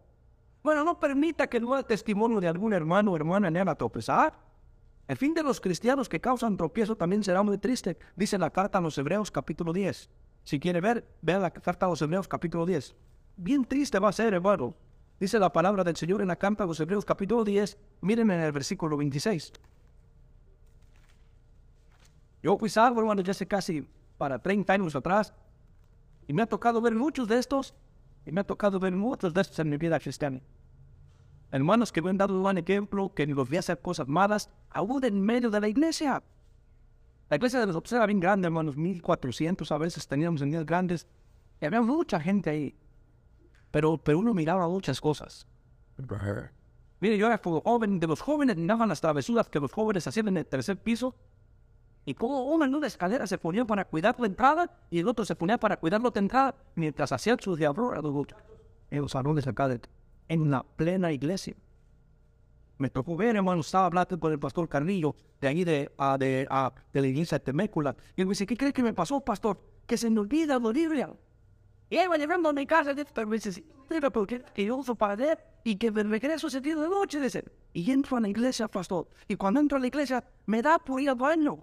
[0.62, 4.34] Bueno, no permita que el mal testimonio de algún hermano o hermana le haga tropezar.
[5.08, 8.78] El fin de los cristianos que causan tropiezo también será muy triste, dice la carta
[8.78, 10.10] a los Hebreos capítulo 10.
[10.44, 12.96] Si quiere ver, vea la carta a los Hebreos capítulo 10.
[13.38, 14.76] Bien triste va a ser, hermano.
[15.20, 17.78] Dice la palabra del Señor en la carta a los Hebreos capítulo 10.
[18.02, 19.54] Miren en el versículo 26.
[22.44, 25.34] Yo fui salvo, hermano, ya hace casi para 30 años atrás.
[26.28, 27.76] Y me ha tocado ver muchos de estos.
[28.26, 30.42] Y me ha tocado ver muchos de estos en mi vida cristiana.
[31.52, 35.04] Hermanos que me han dado un ejemplo, que ni los vi hacer cosas malas, aún
[35.04, 36.24] en medio de la iglesia.
[37.32, 41.08] La iglesia de nosotros era bien grande, hermanos, 1400 a veces teníamos en días grandes.
[41.62, 42.76] Y había mucha gente ahí.
[43.72, 45.48] Pero, pero uno miraba muchas cosas.
[47.00, 50.36] Mire, yo era joven, de los jóvenes miraban las travesuras que los jóvenes hacían en
[50.40, 51.16] el tercer piso.
[52.04, 55.24] Y como uno en una escalera se ponía para cuidar la entrada y el otro
[55.24, 57.94] se ponía para cuidar la otra entrada mientras hacían sus diablos
[58.90, 59.80] en los salones acá de,
[60.28, 61.56] en la plena iglesia.
[62.82, 66.48] Me tocó ver, hermano, estaba hablando con el pastor Carrillo de ahí de, ah, de,
[66.50, 67.96] ah, de la iglesia de Temécula.
[68.16, 69.62] Y él me dice, ¿qué cree que me pasó, pastor?
[69.86, 71.14] Que se me olvida la Biblia.
[71.92, 73.64] Y él va llevando a mi casa, pero me dice,
[74.56, 77.46] que yo uso para leer y que me regreso día de noche, dice.
[77.72, 79.08] Y entro a la iglesia, pastor.
[79.28, 81.60] Y cuando entro a la iglesia, me da por ir al baño.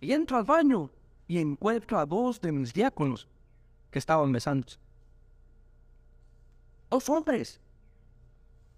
[0.00, 0.90] Y entro al baño
[1.28, 3.28] y encuentro a dos de mis diáconos
[3.92, 4.80] que estaban besándose.
[6.90, 7.60] Dos hombres.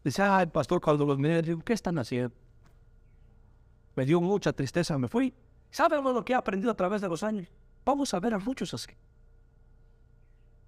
[0.05, 2.37] Dice, ay, pastor, cuando los miré, digo, ¿qué están haciendo?
[3.97, 5.33] Me dio mucha tristeza, me fui.
[5.71, 7.49] ¿Sabe lo que he aprendido a través de los años?
[7.85, 8.93] Vamos a ver a muchos así.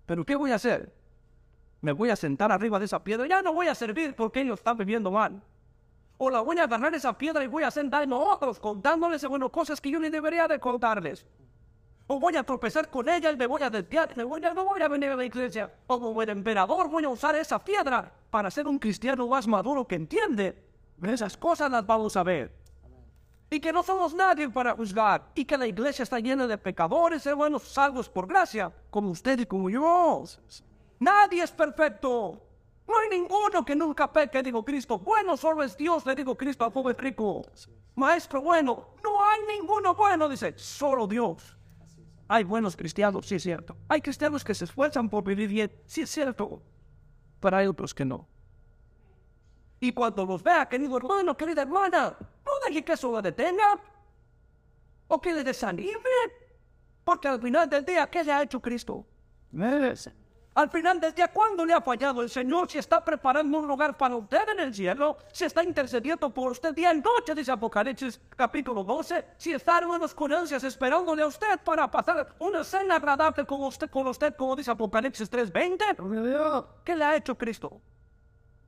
[0.07, 0.93] ¿Pero qué voy a hacer?
[1.83, 3.27] Me voy a sentar arriba de esa piedra.
[3.27, 5.43] Ya no voy a servir porque ellos están viviendo mal.
[6.19, 9.51] O la voy a agarrar esa piedra y voy a sentarme a otros contándoles bueno,
[9.53, 11.27] cosas que yo ni debería de contarles.
[12.09, 14.65] O voy a tropezar con ella y me voy a desviar, me voy a, no
[14.65, 15.73] voy a venir a la iglesia.
[15.87, 19.97] Como el emperador voy a usar esa piedra para ser un cristiano más maduro que
[19.97, 20.63] entiende.
[21.03, 22.53] Esas cosas las vamos a ver.
[23.51, 27.25] y que no somos nadie para juzgar, y que la iglesia está llena de pecadores,
[27.27, 30.25] hermanos, salvos por gracia, como usted y como yo.
[30.99, 32.43] Nadie es perfecto.
[32.89, 34.99] No hay ninguno que nunca peque, digo Cristo.
[34.99, 37.43] Bueno solo es Dios, le digo Cristo al pobre rico.
[37.97, 41.57] Maestro bueno, no hay ninguno bueno, dice, solo Dios.
[42.29, 43.77] Hay buenos cristianos, sí es cierto.
[43.89, 46.63] Hay cristianos que se esfuerzan por vivir bien, sí es cierto.
[47.41, 48.29] Pero hay otros que no.
[49.79, 53.79] Y cuando los vea, querido hermano, querida hermana, no deje que eso lo detenga
[55.07, 55.93] o que le desanime.
[57.05, 59.07] Porque al final del día, ¿qué le ha hecho Cristo?
[60.57, 62.71] Al final del día, ¿cuándo le ha fallado el Señor?
[62.71, 66.75] Si está preparando un lugar para usted en el cielo, si está intercediendo por usted
[66.75, 71.91] día y noche, dice Apocalipsis capítulo 12, si está en ansias esperándole a usted para
[71.91, 77.17] pasar una cena agradable con usted, con usted como dice Apocalipsis 3.20, ¿qué le ha
[77.17, 77.79] hecho Cristo?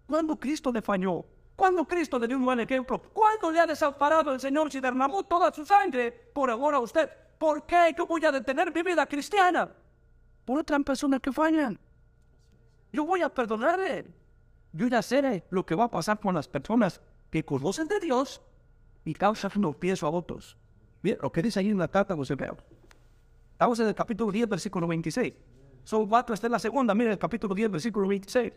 [0.07, 1.25] ¿Cuándo Cristo le falló?
[1.57, 3.01] ¿Cuándo Cristo le dio un buen ejemplo?
[3.15, 7.09] ¿Cuándo le ha desamparado el Señor si derramó toda su sangre por amor a usted?
[7.39, 9.71] ¿Por qué yo voy a detener mi vida cristiana?
[10.49, 11.79] Por otra persona que fallan.
[12.91, 14.07] Yo voy a perdonarle.
[14.73, 18.41] Yo ya sé lo que va a pasar con las personas que conocen de Dios
[19.05, 20.57] y causan los pies a otros.
[21.03, 22.57] Bien, lo que dice ahí en la carta José Pedro.
[23.53, 25.35] Estamos en el capítulo 10, versículo 26.
[25.85, 28.51] Son cuatro, esta es la segunda, mire el capítulo 10, versículo 26.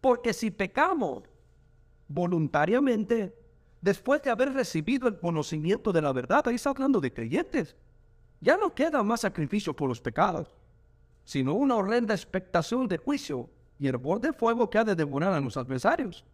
[0.00, 1.24] Porque si pecamos
[2.08, 3.36] voluntariamente,
[3.82, 7.76] después de haber recibido el conocimiento de la verdad, ahí está hablando de creyentes,
[8.40, 10.48] ya no queda más sacrificio por los pecados,
[11.24, 13.48] sino una horrenda expectación de juicio
[13.78, 16.24] y hervor de fuego que ha de devorar a los adversarios.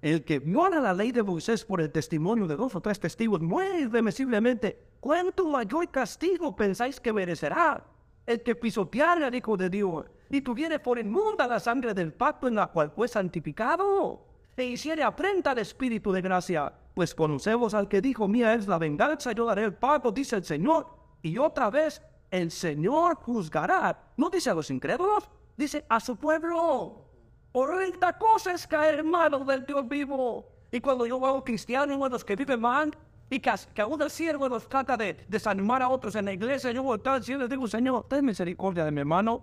[0.00, 3.40] El que viola la ley de Moisés por el testimonio de dos o tres testigos
[3.40, 4.78] muere irremisiblemente.
[5.00, 7.84] ¿Cuánto mayor castigo pensáis que merecerá
[8.28, 12.46] el que pisoteara al Hijo de Dios y tuviere por inmunda la sangre del pacto
[12.46, 14.22] en la cual fue santificado,
[14.54, 18.76] e hiciere afrenta al Espíritu de gracia, pues conocemos al que dijo, mía es la
[18.76, 20.86] venganza, yo daré el pago, dice el Señor,
[21.22, 27.04] y otra vez el Señor juzgará, no dice a los incrédulos, dice a su pueblo.
[27.52, 30.46] Horrenda cosa es caer mano del Dios vivo.
[30.70, 32.96] Y cuando yo veo cristianos, los que viven mal,
[33.30, 36.70] y que, que aún el siervo nos trata de desanimar a otros en la iglesia,
[36.72, 39.42] yo voy a estar y digo, Señor, ten misericordia de mi hermano,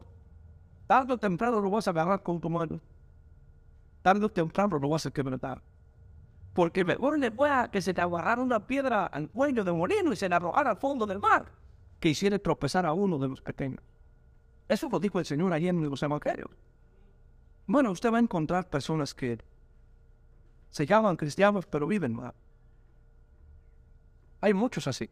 [0.87, 2.79] Tarde o temprano lo vas a agarrar con tu mano.
[4.03, 5.61] Tarde o temprano lo vas a quebrar.
[6.53, 10.15] Porque mejor le a que se te agarrara una piedra al cuello de molino y
[10.15, 11.51] se la arrojara al fondo del mar
[12.05, 13.81] que hiciera tropezar a uno de los pequeños.
[14.69, 16.51] Eso lo dijo el Señor ayer en los evangelios.
[17.65, 19.39] Bueno, usted va a encontrar personas que
[20.69, 22.35] se llaman cristianos pero viven mal.
[24.39, 25.09] Hay muchos así.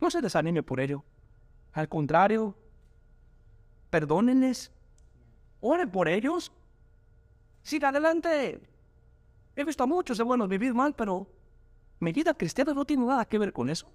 [0.00, 1.04] No se desanime por ello.
[1.74, 2.56] Al contrario,
[3.90, 4.72] perdónenles
[5.60, 6.50] Oren por ellos.
[7.62, 8.62] Siga adelante.
[9.56, 11.26] He visto a muchos hermanos vivir mal, pero
[11.98, 13.92] mi vida cristiana no tiene nada que ver con eso.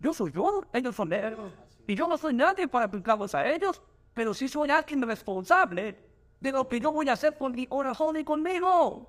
[0.00, 1.52] Yo soy yo, ellos son ellos.
[1.86, 3.82] Y yo no soy nadie para aplicarlos a ellos,
[4.14, 5.96] pero sí soy alguien responsable
[6.40, 9.08] de lo que yo voy a hacer con mi corazón y conmigo.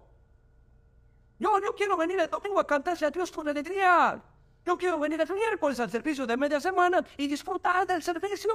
[1.37, 4.21] Yo, yo quiero venir el domingo a cantarse a Dios con alegría.
[4.65, 8.51] Yo quiero venir el miércoles al servicio de media semana y disfrutar del servicio.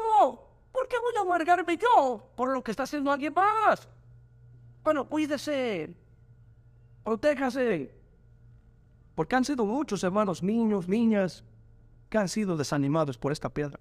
[0.70, 3.88] ¿Por qué voy a amargarme yo por lo que está haciendo alguien más?
[4.82, 5.96] Bueno, cuídese.
[7.04, 7.94] Protéjase.
[9.14, 11.44] Porque han sido muchos hermanos, niños, niñas,
[12.14, 13.80] que han sido desanimados por esta piedra.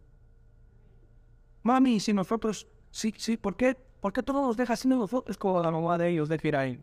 [1.61, 3.77] Mami, si nosotros, sí, sí, ¿por qué?
[4.01, 6.81] ¿Por qué no nos dejas sin nosotros como la mamá de ellos de ahí?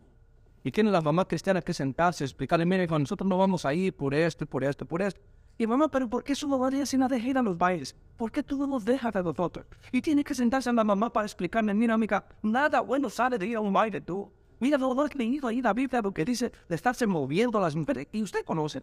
[0.63, 4.13] Y tiene la mamá cristiana que sentarse, explicarle, mire, nosotros no vamos a ir por
[4.13, 5.19] esto, por esto, por esto.
[5.57, 7.93] Y mamá, pero ¿por qué su mamá si no deja ir a los bailes?
[8.15, 9.65] ¿Por qué tú nos dejas a nosotros?
[9.91, 13.47] Y tiene que sentarse a la mamá para explicarme, mira, amiga, nada bueno sale de
[13.47, 14.31] ir a un baile tú.
[14.61, 17.75] Mira, no, no has leído ahí la Biblia lo que dice de estarse moviendo las
[17.75, 18.07] mujeres.
[18.13, 18.81] Y usted conoce.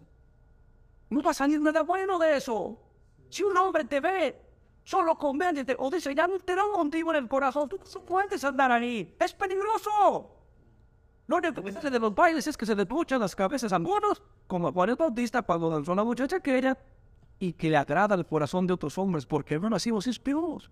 [1.11, 2.79] No va a salir nada bueno de eso.
[3.31, 4.49] Si un hombre te ve
[4.85, 8.42] solo convéndete o dice, ya no te da contigo en el corazón, tú no puedes
[8.42, 9.14] andar ahí.
[9.21, 10.35] Es peligroso.
[11.27, 14.23] Lo único que de los bailes es que se le duchan las cabezas a algunos,
[14.47, 16.79] como Juan el Bautista cuando danzó una muchacha aquella,
[17.38, 20.71] y que le agrada el corazón de otros hombres, porque no nacimos espíritus.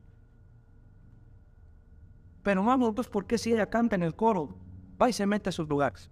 [2.43, 4.57] Pero vamos, pues, ¿por qué si ella canta en el coro,
[5.01, 6.09] va y se mete a sus lugares?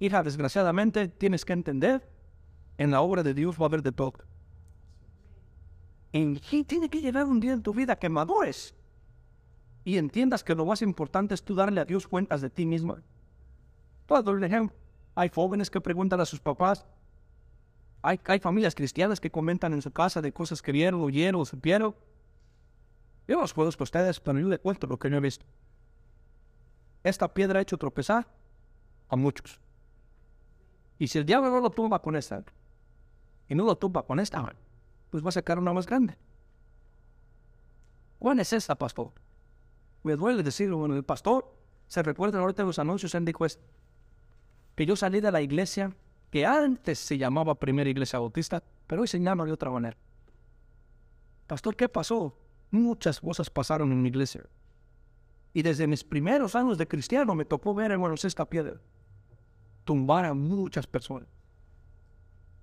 [0.00, 2.08] Hija, desgraciadamente, tienes que entender,
[2.78, 4.14] en la obra de Dios va a haber de todo.
[6.12, 8.74] Y tiene que llegar un día en tu vida que madures
[9.84, 12.96] y entiendas que lo más importante es tú darle a Dios cuentas de ti mismo.
[14.06, 14.74] Todo el ejemplo.
[15.14, 16.86] Hay jóvenes que preguntan a sus papás.
[18.02, 21.94] Hay, hay familias cristianas que comentan en su casa de cosas que vieron, oyeron supieron.
[23.28, 25.44] Yo los puedo ustedes, pero yo le cuento lo que yo he visto.
[27.04, 28.26] Esta piedra ha hecho tropezar
[29.08, 29.60] a muchos.
[31.00, 32.44] Y si el diablo no lo tumba con esta,
[33.48, 34.54] y no lo tumba con esta,
[35.08, 36.14] pues va a sacar una más grande.
[38.18, 39.10] ¿Cuál es esa, pastor?
[40.02, 41.56] Me duele decirlo, bueno, el pastor,
[41.88, 43.64] se recuerda ahorita los anuncios, él dijo esto,
[44.76, 45.96] que yo salí de la iglesia
[46.30, 49.96] que antes se llamaba Primera Iglesia Bautista, pero hoy se llama de otra manera.
[51.46, 52.36] Pastor, ¿qué pasó?
[52.70, 54.44] Muchas cosas pasaron en mi iglesia.
[55.54, 58.78] Y desde mis primeros años de cristiano me tocó ver, hermanos, esta piedra
[59.90, 61.26] tumbar a muchas personas.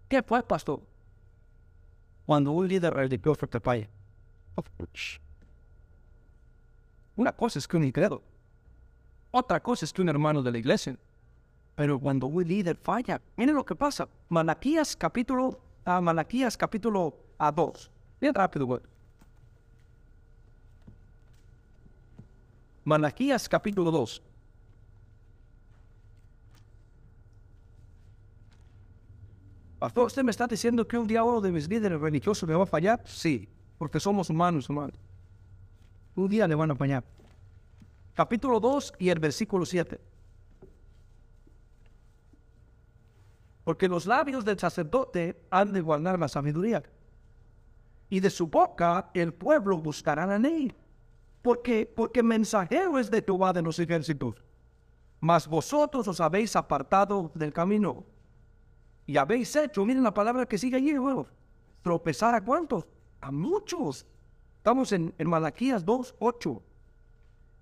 [0.08, 0.80] ¿Qué fue, pastor?
[2.26, 3.90] Cuando un líder religió frente falla.
[7.18, 8.24] Una cosa es que un incrédulo.
[9.32, 10.98] Otra cosa es que un hermano de la iglesia.
[11.76, 14.08] Pero cuando un líder falla, miren lo que pasa.
[14.30, 17.92] Malaquías capítulo, a Malaquías capítulo a 2.
[18.22, 18.80] Bien rápido, güey.
[22.86, 24.22] Malaquías capítulo 2.
[29.80, 32.64] Pastor, ¿usted me está diciendo que un día uno de mis líderes religiosos me va
[32.64, 33.02] a fallar?
[33.06, 34.94] Sí, porque somos humanos, hermano.
[36.16, 37.04] Un día le van a fallar.
[38.16, 40.00] Capítulo 2 y el versículo 7.
[43.64, 46.82] Porque los labios del sacerdote han de guardar la sabiduría.
[48.10, 50.74] Y de su boca el pueblo buscará la ley.
[51.44, 54.44] Porque, porque mensajero es de Jehová de los ejércitos.
[55.20, 58.06] Mas vosotros os habéis apartado del camino
[59.08, 61.26] y habéis hecho, miren la palabra que sigue allí, bueno,
[61.82, 62.86] tropezar a cuántos?
[63.22, 64.06] A muchos.
[64.58, 66.64] Estamos en, en Malaquías 2, 8.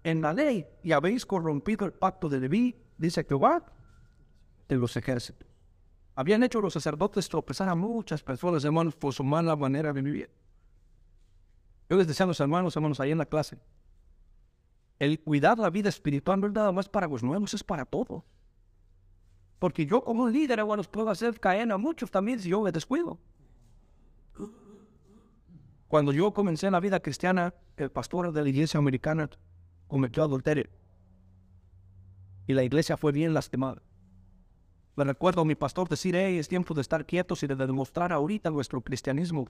[0.03, 3.63] En la ley, y habéis corrompido el pacto de Leví, dice Jehová,
[4.67, 5.47] de los ejércitos.
[6.15, 10.29] Habían hecho los sacerdotes tropezar a muchas personas, hermanos, por su mala manera de vivir.
[11.87, 13.59] Yo les decía a los hermanos, hermanos, ahí en la clase,
[14.97, 18.23] el cuidar la vida espiritual no es más para los nuevos, es para todos.
[19.59, 23.17] Porque yo como líder, hermanos, puedo hacer caer a muchos también si yo me descuido.
[25.87, 29.29] Cuando yo comencé en la vida cristiana, el pastor de la iglesia americana
[29.87, 30.67] cometió adulterio.
[32.47, 33.81] Y la iglesia fue bien lastimada.
[34.95, 38.13] Me recuerdo a mi pastor decir, hey, es tiempo de estar quietos y de demostrar
[38.13, 39.47] ahorita nuestro cristianismo.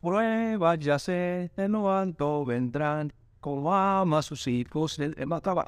[0.00, 5.64] Pruebas ya sé, de lo alto vendrán, como ama a sus hijos, él mataba,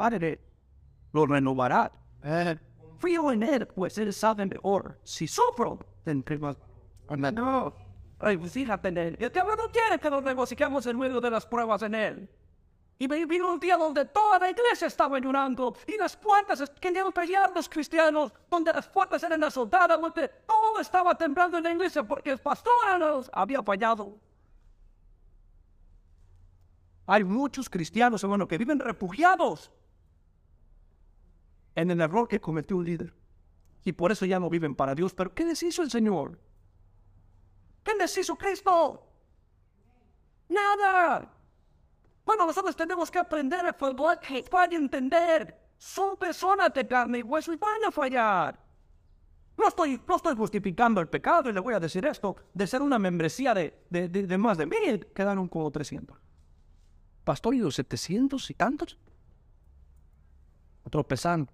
[1.13, 1.91] lo renovará.
[2.23, 2.59] Eh,
[3.01, 4.99] frío en él, pues él sabe mejor.
[5.03, 6.57] Si sufro, tendré más.
[7.33, 7.73] No,
[8.21, 9.17] ay, pues fíjate en él.
[9.19, 12.29] El diablo no quiere que nos regocijemos en medio de las pruebas en él.
[12.99, 17.51] Y vino un día donde toda la iglesia estaba llorando y las puertas querían pelear
[17.55, 22.33] los cristianos, donde las puertas eran azotadas, donde todo estaba temblando en la iglesia porque
[22.33, 24.19] el pastor nos había fallado.
[27.07, 29.71] Hay muchos cristianos, hermano, que viven refugiados
[31.81, 33.15] en el error que cometió un líder.
[33.85, 35.15] Y por eso ya no viven para Dios.
[35.15, 36.39] Pero ¿qué les hizo el Señor?
[37.83, 39.07] ¿Qué les hizo Cristo?
[40.49, 41.33] Nada.
[42.25, 45.59] Bueno, nosotros tenemos que aprender a para entender.
[45.79, 48.61] Son personas de carne y hueso y van a fallar.
[49.57, 52.37] No estoy, no estoy justificando el pecado y le voy a decir esto.
[52.53, 56.17] De ser una membresía de, de, de, más de mil, quedaron como 300.
[57.25, 58.99] Pastor, ¿y los 700 y tantos?
[60.91, 61.51] Tropezando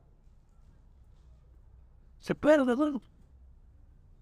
[2.27, 3.01] se pierde todo.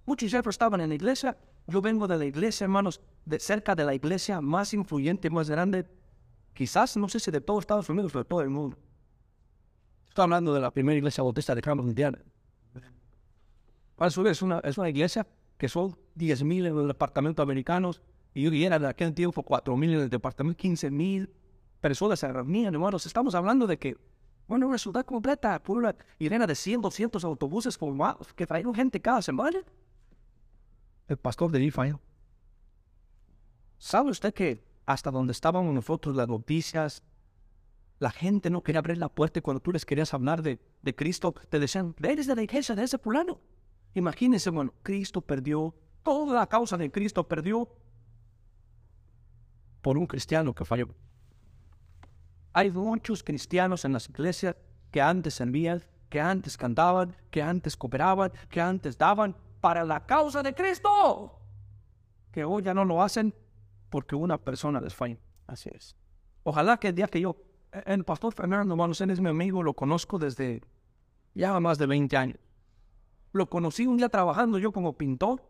[0.05, 1.39] Muchos ya estaban en la iglesia.
[1.67, 5.87] Yo vengo de la iglesia, hermanos, de cerca de la iglesia más influyente, más grande,
[6.53, 8.77] quizás, no sé si de todo Estados Unidos, pero de todo el mundo.
[10.07, 12.19] Estoy hablando de la primera iglesia bautista de Carlos Indiana.
[13.97, 18.03] Para su es una, es una iglesia que son 10.000 en el departamento americanos,
[18.35, 21.31] y yo era de aquel tiempo 4.000 en el departamento, 15.000
[21.81, 23.07] personas se reunían, hermanos.
[23.07, 23.97] Estamos hablando de que
[24.47, 29.23] bueno, una ciudad completa, pura llena de 100, 200 autobuses formados que traen gente cada
[29.23, 29.61] semana.
[31.09, 32.01] El pastor de falló.
[33.79, 37.03] ¿Sabe usted que hasta donde estábamos nosotros las noticias,
[37.99, 40.95] la gente no quería abrir la puerta y cuando tú les querías hablar de, de
[40.95, 43.41] Cristo, te decían, eres de la iglesia de ese fulano.
[43.95, 47.69] Imagínense, bueno, Cristo perdió, toda la causa de Cristo perdió
[49.81, 50.89] por un cristiano que falló.
[52.55, 54.55] Hay muchos cristianos en las iglesias
[54.93, 60.41] que antes servían, que antes cantaban, que antes cooperaban, que antes daban para la causa
[60.41, 61.37] de Cristo,
[62.31, 63.35] que hoy ya no lo hacen
[63.91, 65.19] porque una persona les falla.
[65.49, 65.97] Así es.
[66.45, 67.37] Ojalá que el día que yo,
[67.87, 70.63] el pastor Fernando Manos es mi amigo, lo conozco desde
[71.35, 72.39] ya más de 20 años.
[73.33, 75.43] Lo conocí un día trabajando yo como pintor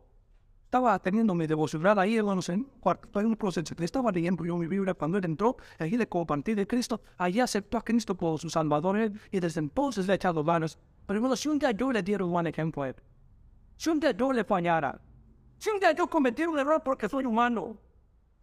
[0.75, 3.75] estaba teniendo mi devocional ahí, en cuarto, en un proceso.
[3.79, 7.79] Estaba leyendo yo mi Biblia cuando él entró, allí le compartí de Cristo, allí aceptó
[7.79, 10.77] a Cristo como su Salvador, y desde entonces le he echado manos.
[11.07, 12.97] Pero hermanos, si un día yo le dieron un ejemplo a él,
[13.77, 15.01] Si un día yo le fallara,
[15.59, 17.77] si un día yo cometiera un error porque soy humano,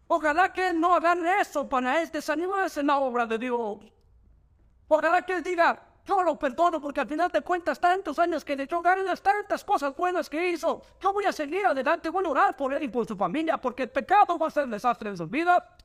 [0.08, 3.80] ojalá que no haga eso para él desanimarse en la obra de Dios.
[4.88, 8.56] Ojalá que él diga, yo lo perdono porque al final de cuentas tantos años que
[8.56, 10.82] le dio ganas, tantas cosas buenas que hizo.
[11.00, 13.84] Yo voy a seguir adelante, voy a orar por él y por su familia porque
[13.84, 15.76] el pecado va a ser un desastre en su vida.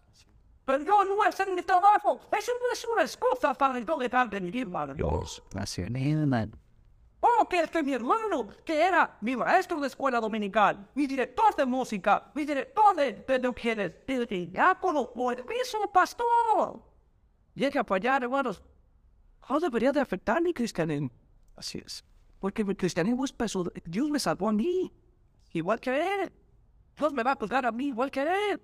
[0.65, 2.21] Pero yo no voy a hacer mi trabajo.
[2.37, 5.43] Eso no es una excusa para yo dejar de vivir para Dios.
[5.51, 5.89] Gracias.
[7.21, 11.55] Oh, que es que mi hermano, que era mi maestro de escuela dominical, mi director
[11.55, 16.81] de música, mi director de, de, de, de, de diácono, o el mismo pastor.
[17.55, 18.63] Llega a fallar, hermanos,
[19.49, 21.11] no debería de afectar mi cristianismo.
[21.57, 22.05] Así es.
[22.39, 23.71] Porque mi cristianismo es peso.
[23.85, 24.93] Dios me salvó a mí.
[25.53, 26.33] Igual que él.
[26.97, 28.61] Dios me va a juzgar a mí igual que él.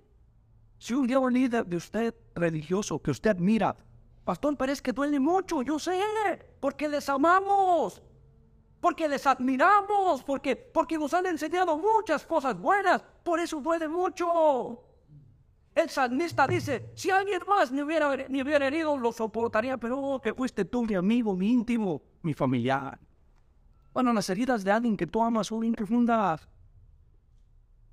[0.78, 3.76] Si un día un líder de usted religioso que usted mira,
[4.24, 6.01] pastor, es que duele mucho, yo sé,
[6.59, 8.03] porque les amamos,
[8.80, 14.83] porque les admiramos, porque, porque nos han enseñado muchas cosas buenas, por eso duele mucho.
[15.75, 20.20] El salmista dice, si alguien más me hubiera, me hubiera herido, lo soportaría, pero oh,
[20.20, 22.99] que fuiste tú mi amigo, mi íntimo, mi familiar.
[23.95, 26.49] Bueno, las heridas de alguien que tú amas son bien profundas.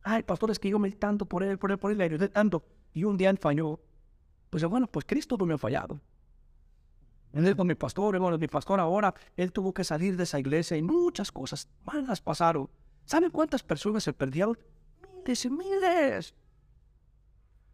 [0.03, 2.29] Ay, pastor, es que yo me tanto por él, por él, por él, le ayudé
[2.29, 2.63] tanto.
[2.93, 3.79] Y un día él falló.
[4.49, 5.99] Pues bueno, pues Cristo no me ha fallado.
[7.33, 9.13] Él es mi pastor, hermano, mi pastor ahora.
[9.37, 12.69] Él tuvo que salir de esa iglesia y muchas cosas malas pasaron.
[13.05, 14.57] ¿Saben cuántas personas se perdieron?
[15.25, 16.33] Miles y miles.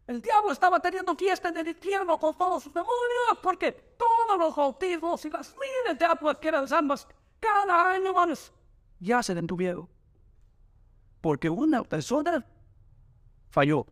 [0.07, 4.55] El diablo estaba teniendo fiesta en el infierno con todos sus demonios, porque todos los
[4.55, 7.07] bautismos y las miles de aguas que eran salvas
[7.39, 8.53] cada año, hermanos,
[8.99, 9.89] ya se detuvieron.
[11.21, 12.45] Porque una persona
[13.49, 13.87] falló.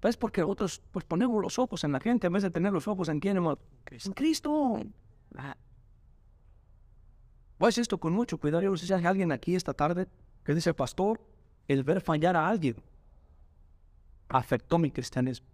[0.00, 0.16] ¿Ves?
[0.16, 3.08] Porque otros, pues ponemos los ojos en la gente en vez de tener los ojos
[3.08, 3.36] en quién.
[3.36, 4.78] En Cristo.
[5.36, 5.56] Ah.
[7.58, 8.62] Pues esto con mucho cuidado.
[8.62, 10.06] Yo no sé si hay alguien aquí esta tarde
[10.44, 11.20] que dice, pastor,
[11.66, 12.76] el ver fallar a alguien
[14.28, 15.46] afectó mi cristianismo.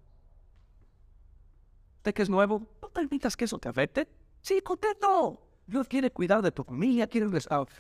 [1.97, 2.67] ¿Usted que es nuevo?
[2.81, 4.09] ¿No permitas que eso te afecte?
[4.41, 5.47] Sí, contento.
[5.67, 7.29] Dios quiere cuidar de tu familia, quiere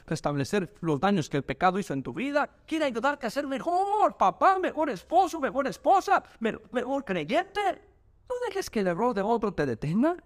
[0.07, 4.17] restablecer los daños que el pecado hizo en tu vida, quiere ayudarte a ser mejor
[4.17, 7.61] papá, mejor esposo, mejor esposa, mejor creyente.
[8.29, 10.17] No dejes que el error de otro te detenga.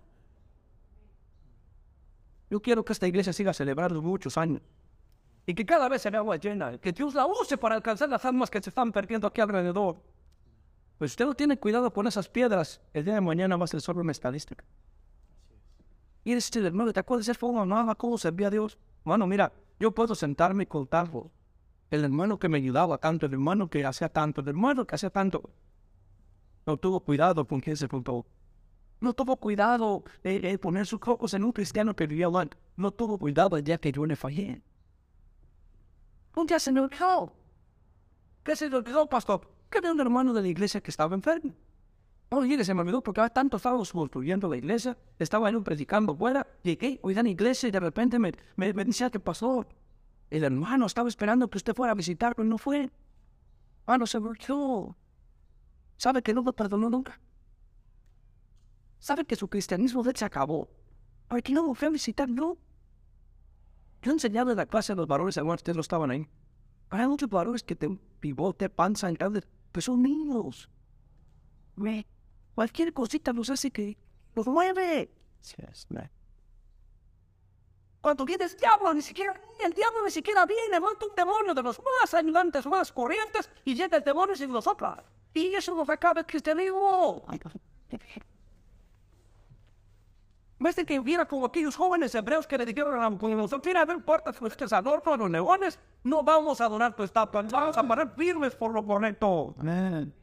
[2.50, 4.60] Yo quiero que esta iglesia siga celebrando muchos años
[5.46, 8.24] y que cada vez se vea más llena, que Dios la use para alcanzar las
[8.26, 9.96] almas que se están perdiendo aquí alrededor.
[10.98, 13.80] Pues usted no tiene cuidado con esas piedras, el día de mañana va a ser
[13.80, 14.64] solo una estadística.
[16.22, 17.66] Y este hermano, ¿te acuerdas de ese fuego?
[17.66, 18.78] No, ¿cómo servía a Dios?
[19.04, 21.30] Bueno, mira, yo puedo sentarme y contarlo.
[21.90, 25.10] El hermano que me ayudaba tanto, el hermano que hacía tanto, el hermano que hacía
[25.10, 25.50] tanto.
[26.66, 28.24] No tuvo cuidado con quién se juntó.
[29.00, 32.48] No tuvo cuidado de, poner sus ojos en un cristiano que vivía mal.
[32.76, 34.62] No tuvo cuidado el día que yo le fallé.
[36.34, 37.34] Un día se olvidó.
[38.42, 39.53] ¿Qué se olvidó, pastor?
[39.74, 41.52] Que había un hermano de la iglesia que estaba enfermo.
[42.28, 46.46] Oye, se me olvidó porque tanto estábamos construyendo la iglesia, estaba en un predicando fuera,
[46.62, 49.66] llegué, en la iglesia y de repente me, me, me decía que pasó.
[50.30, 52.88] El hermano estaba esperando que usted fuera a visitarlo y no fue.
[53.84, 54.96] Ah, no se volvió.
[55.96, 57.20] ¿Sabe que no lo perdonó nunca?
[59.00, 60.68] ¿Sabe que su cristianismo de se acabó?
[61.42, 62.58] qué no lo fue a visitar, no.
[64.02, 66.28] Yo enseñaba en la clase a los varones, algunos ustedes no estaban ahí.
[66.90, 67.88] Hay muchos varones que te
[68.20, 69.10] pivote, panza,
[69.74, 70.70] pues son niños.
[71.74, 72.06] Me
[72.54, 73.98] Cualquier cosita nos hace que
[74.36, 75.10] nos mueve.
[78.00, 81.62] Cuando viene el diablo, ni siquiera el diablo ni siquiera viene, monta un demonio de
[81.64, 85.02] los más ayudantes, más corrientes, y llega el demonio y los sopla.
[85.32, 87.26] Y eso nos acaba el cristianismo.
[90.58, 94.32] ¿Ves que hubiera como aquellos jóvenes hebreos que le dijeron a los mira, no importa
[94.32, 94.56] si es
[95.02, 98.84] con los leones, no vamos a adorar tu estatua, vamos a parar firmes por lo
[98.84, 99.54] correcto.
[99.58, 100.14] Amén.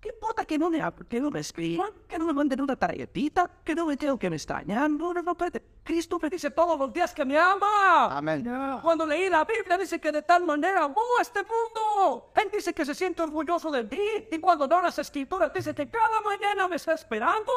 [0.00, 1.90] ¿Qué importa que no me, que no me escriban?
[2.06, 3.50] Que no me manden una tarjetita?
[3.64, 4.88] Que no me tengo que me extrañar?
[4.88, 5.36] No, no, no,
[5.82, 8.16] Cristo me dice todos los días que me ama.
[8.16, 8.48] Amén.
[8.80, 12.30] Cuando leí la Biblia dice que de tal manera amó a este mundo.
[12.36, 14.00] Él dice que se siente orgulloso de ti.
[14.30, 17.52] Y cuando no las escrituras dice que cada mañana me está esperando.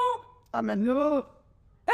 [0.51, 0.83] Amén.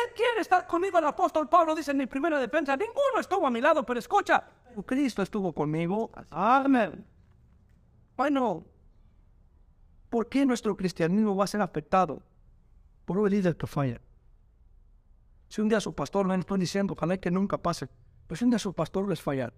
[0.05, 0.97] Él quiere estar conmigo.
[0.99, 4.43] El apóstol Pablo dice en mi primera defensa, ninguno estuvo a mi lado, pero escucha,
[4.85, 6.11] Cristo estuvo conmigo.
[6.29, 7.05] Amén.
[8.15, 8.65] Bueno,
[10.09, 12.23] ¿Por qué nuestro cristianismo va a ser afectado
[13.05, 14.01] por un líder que falla?
[15.49, 17.89] Si un día su pastor, no estoy diciendo, ojalá que nunca pase,
[18.25, 19.53] pero si un día su pastor les falla,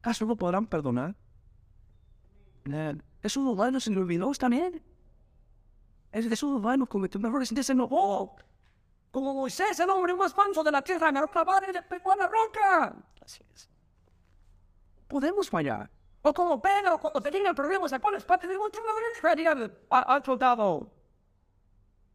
[0.00, 1.16] ¿acaso no podrán perdonar?
[3.22, 4.82] Es un humano, se le olvidó también.
[6.10, 8.36] Es, es un humano cometió un error y se enojó.
[9.12, 12.16] Como Moisés, el hombre más manso de la tierra, me clavar y le pegó a
[12.16, 12.96] la roca.
[13.22, 13.68] Así es.
[15.06, 15.90] podemos fallar.
[16.22, 18.64] O como Pedro, cuando tenía problemas, sacó la espada y dijo,
[19.90, 20.90] al soldado.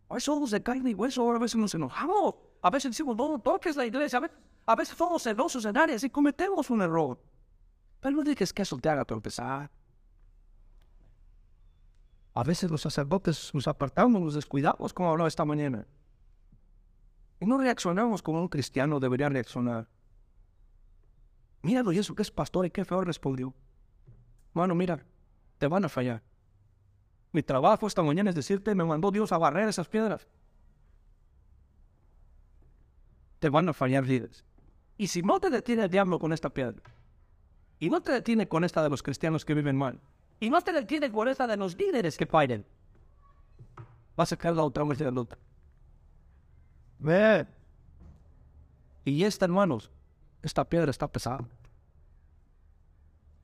[0.08, 3.76] Hoy somos de carne y hueso, a veces nos enojamos, a veces decimos, no toques
[3.76, 7.22] la iglesia, a veces, a veces somos celosos en áreas y cometemos un error.
[8.00, 9.70] Pero no digas que eso te haga tropezar.
[12.34, 15.86] A veces los sacerdotes nos apartamos, nos descuidamos, como hablaba esta mañana.
[17.40, 19.88] Y no reaccionamos como un cristiano debería reaccionar.
[21.62, 23.54] Míralo, eso que es pastor, y qué feo respondió.
[24.54, 25.04] Bueno, mira,
[25.58, 26.24] te van a fallar.
[27.32, 30.28] Mi trabajo esta mañana es decirte, me mandó Dios a barrer esas piedras.
[33.40, 34.44] Te van a fallar líderes.
[34.98, 36.82] Y si no te detiene el diablo con esta piedra,
[37.80, 40.00] y no te detiene con esta de los cristianos que viven mal,
[40.40, 42.66] y no te detiene con esta de los líderes que fallen,
[44.16, 45.28] vas a caer la otra vez de la.
[47.00, 47.46] Ve.
[49.06, 49.92] Y esta, hermanos,
[50.42, 51.48] esta piedra está pesada.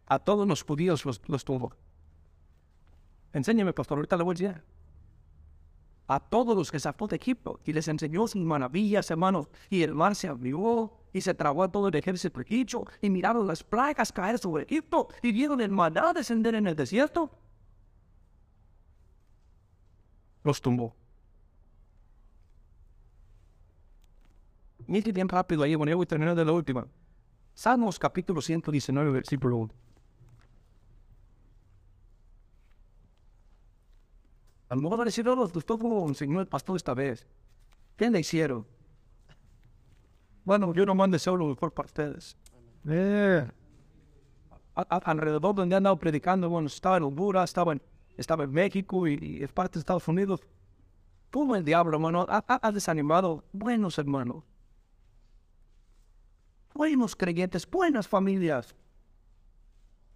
[0.06, 1.74] A todos los judíos los, los tuvo.
[3.32, 4.64] Enséñame, pastor, ahorita le voy a decir.
[6.08, 9.48] A todos los que sacó de Egipto y les enseñó sus maravillas, hermanos.
[9.70, 12.86] Y el mar se abrió y se tragó a todo el ejército egipcio.
[13.02, 17.32] Y miraron las plagas caer sobre Egipto y vieron el maná descender en el desierto.
[20.44, 20.94] Los tumbó.
[24.88, 26.88] Mire bien rápido ahí, bueno, yo voy a terminar de la última.
[27.54, 29.74] Salmos capítulo 119, versículo 1.
[34.70, 37.28] A lo mejor van a decir, los como enseñó el pastor esta vez.
[37.96, 38.66] ¿Qué le hicieron?
[40.44, 42.36] Bueno, yo no mando solo lo mejor para ustedes.
[42.90, 43.48] Eh.
[44.74, 47.82] alrededor donde han andado predicando, bueno, estaba en Honduras, estaba en,
[48.18, 50.42] estaba en México y, y es parte de Estados Unidos.
[51.30, 54.44] Todo el diablo, hermano, ha, ha desanimado buenos hermanos.
[56.74, 58.76] Buenos creyentes, buenas familias.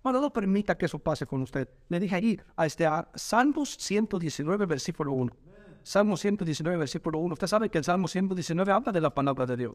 [0.03, 1.67] Bueno, no permita que eso pase con usted.
[1.89, 5.33] Le dije ahí, a este a Salmos 119, versículo 1.
[5.83, 7.33] Salmo 119, versículo 1.
[7.33, 9.73] Usted sabe que el Salmo 119 habla de la palabra de Dios.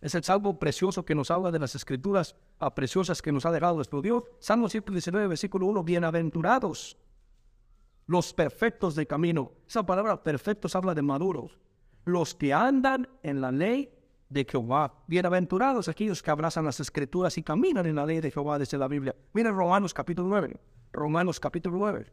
[0.00, 3.52] Es el salmo precioso que nos habla de las escrituras a preciosas que nos ha
[3.52, 4.24] dejado nuestro Dios.
[4.38, 5.84] Salmo 119, versículo 1.
[5.84, 6.96] Bienaventurados
[8.10, 9.52] los perfectos de camino.
[9.68, 11.60] Esa palabra perfectos habla de maduros.
[12.04, 13.88] Los que andan en la ley
[14.30, 14.94] de Jehová.
[15.08, 18.88] Bienaventurados aquellos que abrazan las escrituras y caminan en la ley de Jehová desde la
[18.88, 19.14] Biblia.
[19.34, 20.56] Miren Romanos capítulo 9.
[20.92, 22.06] Romanos capítulo 9.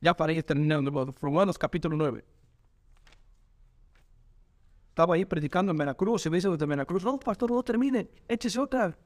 [0.00, 2.24] Ya para ir terminando, Romanos capítulo 9.
[4.90, 8.58] Estaba ahí predicando en Veracruz y me dice de Veracruz, no, pastor, no termine, échese
[8.60, 8.96] otra.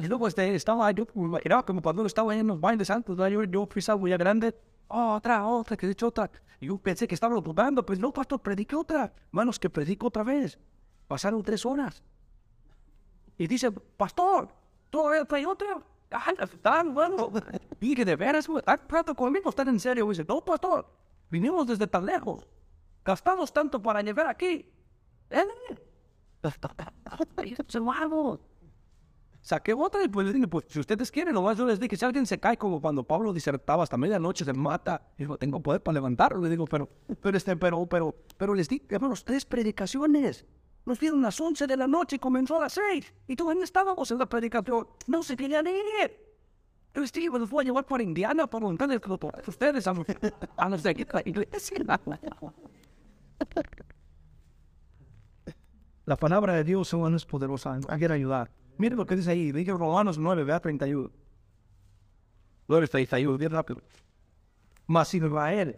[0.00, 3.68] Y luego este, estaba yo, imaginaba como cuando estaba en los bailes santos, yo, yo
[3.70, 4.54] fui algo ya grande,
[4.88, 6.30] otra, otra, que he dicho otra.
[6.60, 9.12] Y yo pensé que estaba dudando, pues no, pastor, predique otra.
[9.32, 10.58] Manos, que predico otra vez.
[11.14, 12.02] Pasaron tres horas.
[13.38, 14.48] Y dice, pastor,
[14.90, 15.80] ¿todavía hay otra?
[16.10, 17.30] Ah, bueno.
[17.78, 19.48] Y que de veras, ¿están conmigo?
[19.48, 20.06] ¿Están en serio?
[20.06, 20.90] Y dice, no, pastor,
[21.30, 22.48] vinimos desde tan lejos.
[23.04, 24.68] Gastamos tanto para llegar aquí.
[25.30, 25.44] ¿Eh?
[29.40, 32.40] Saqué otra y pues pues si ustedes quieren, nomás yo les dije, si alguien se
[32.40, 36.50] cae como cuando Pablo disertaba hasta medianoche, se mata, digo, tengo poder para levantarlo, le
[36.50, 36.88] digo, pero,
[37.22, 40.44] pero, este, pero, pero, pero les di, hermanos, tres predicaciones.
[40.86, 43.14] Nos dieron las 11 de la noche y comenzó a las 6.
[43.28, 44.86] Y todavía estábamos en la predicación.
[45.06, 46.24] No se querían ir.
[46.88, 49.94] Entonces dije, los voy a llevar por Indiana para montarles a ustedes a,
[50.56, 50.90] a los la
[51.24, 52.00] iglesia.
[56.06, 57.80] La palabra de Dios es poderosa.
[57.88, 58.50] Hay que ayudar.
[58.76, 59.52] Miren lo que dice ahí.
[59.52, 61.10] Dice Romanos 9, vea 31.
[62.68, 63.82] 9, 31, bien rápido.
[64.86, 65.76] Mas Israel.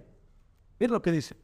[0.79, 1.37] Miren lo que dice.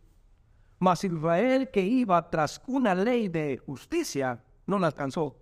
[0.82, 5.36] Mas Israel que iba tras una ley de justicia no la alcanzó.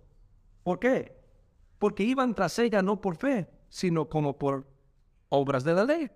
[0.61, 1.17] ¿Por qué?
[1.79, 4.67] Porque iban tras ella no por fe, sino como por
[5.29, 6.11] obras de la ley.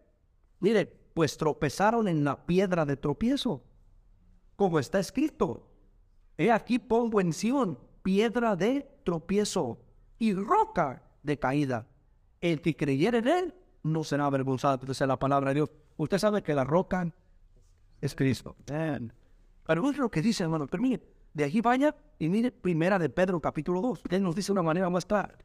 [0.60, 3.64] Mire, pues tropezaron en la piedra de tropiezo,
[4.56, 5.72] como está escrito.
[6.38, 9.80] He aquí pongo en Sion piedra de tropiezo
[10.20, 11.88] y roca de caída.
[12.42, 14.76] El que creyere en él no será avergonzado.
[14.76, 15.72] Entonces la palabra de Dios.
[15.98, 17.12] Usted sabe que la roca
[18.02, 18.56] es Cristo.
[18.66, 20.68] Pero es lo que dice, hermano.
[20.68, 21.02] Pero mire,
[21.34, 24.04] de aquí vaya y mire Primera de Pedro, capítulo 2.
[24.10, 25.38] Él nos dice de una manera más clara.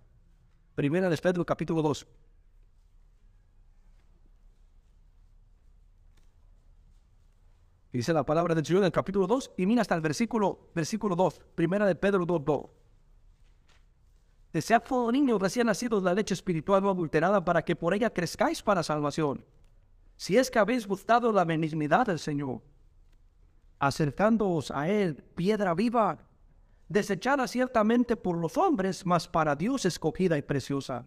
[0.74, 2.06] Primera de Pedro, capítulo 2.
[7.92, 11.16] Dice la palabra del Señor en el capítulo 2 y mira hasta el versículo, versículo
[11.16, 11.40] 2.
[11.56, 12.66] Primera de Pedro 2, 2.
[14.52, 18.62] Desead todo niño recién nacido la leche espiritual no adulterada para que por ella crezcáis
[18.62, 19.44] para salvación.
[20.20, 22.60] Si es que habéis gustado la benignidad del Señor,
[23.78, 26.18] acercándoos a Él, piedra viva,
[26.90, 31.06] desechada ciertamente por los hombres, mas para Dios escogida y preciosa.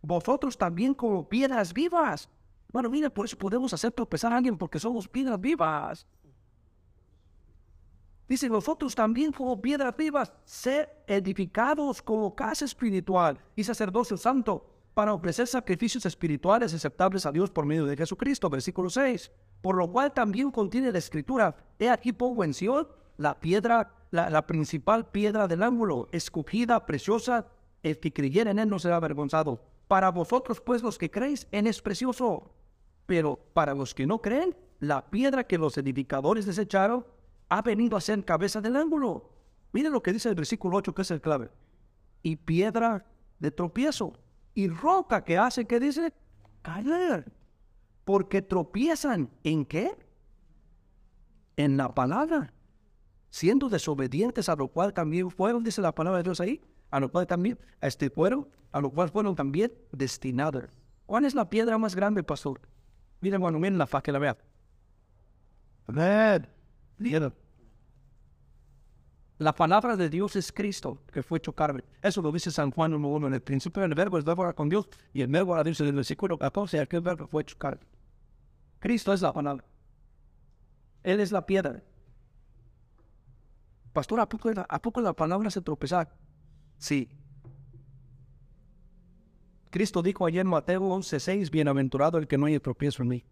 [0.00, 2.28] vosotros también como piedras vivas.
[2.72, 6.04] Bueno, mira, por eso podemos hacer tropezar a alguien porque somos piedras vivas.
[8.28, 15.14] Dice, vosotros también como piedras vivas, ser edificados como casa espiritual y sacerdocio santo para
[15.14, 18.50] ofrecer sacrificios espirituales aceptables a Dios por medio de Jesucristo.
[18.50, 19.30] Versículo 6.
[19.60, 24.46] Por lo cual también contiene la escritura, he aquí pongo en Sion la piedra, la,
[24.46, 27.46] principal piedra del ángulo, escogida, preciosa,
[27.82, 29.62] el que creyera en él no será avergonzado.
[29.88, 32.50] Para vosotros, pues, los que creéis, él es precioso.
[33.06, 37.06] Pero para los que no creen, la piedra que los edificadores desecharon
[37.48, 39.30] ha venido a ser cabeza del ángulo.
[39.72, 41.50] Miren lo que dice el versículo 8, que es el clave.
[42.22, 43.06] Y piedra
[43.38, 44.14] de tropiezo.
[44.54, 46.12] Y roca que hace, que dice,
[46.62, 47.32] caer.
[48.04, 49.96] Porque tropiezan en qué?
[51.56, 52.52] En la palabra.
[53.30, 57.10] Siendo desobedientes a lo cual también fueron, dice la palabra de Dios ahí, a lo
[57.10, 60.64] cual también este, fueron, a lo cual fueron también destinados.
[61.06, 62.60] ¿Cuál es la piedra más grande, pastor?
[63.20, 64.36] Miren, bueno, miren la fa que la vean.
[66.98, 67.32] Miren.
[69.42, 71.82] La palabra de Dios es Cristo, que fue hecho carne.
[72.00, 73.26] Eso lo dice San Juan 1.1.
[73.26, 75.88] En el principio el verbo es verbo con Dios, y el verbo ahora dice en
[75.88, 77.80] el versículo 14, aquel verbo fue hecho carne.
[78.78, 79.64] Cristo es la palabra.
[81.02, 81.82] Él es la piedra.
[83.92, 86.14] Pastor, ¿a poco, la, ¿a poco la palabra se tropezar?
[86.78, 87.10] Sí.
[89.70, 93.24] Cristo dijo ayer en Mateo 11:6, bienaventurado el que no haya tropiezo en mí.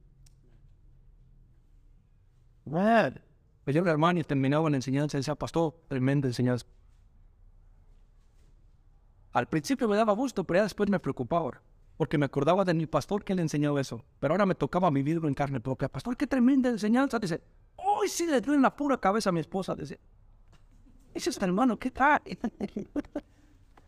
[3.66, 6.66] Ayer el hermano terminaba la enseñanza y decía, pastor, tremenda enseñanza.
[9.32, 11.62] Al principio me daba gusto, pero ya después me preocupaba,
[11.96, 14.04] porque me acordaba de mi pastor que le enseñó eso.
[14.18, 15.88] Pero ahora me tocaba vivirlo en carne propia.
[15.88, 17.18] Pastor, qué tremenda enseñanza.
[17.18, 17.42] Dice,
[17.76, 19.76] hoy sí le duele la pura cabeza a mi esposa.
[19.76, 20.00] Dice,
[21.14, 22.22] el hermano, ¿qué tal?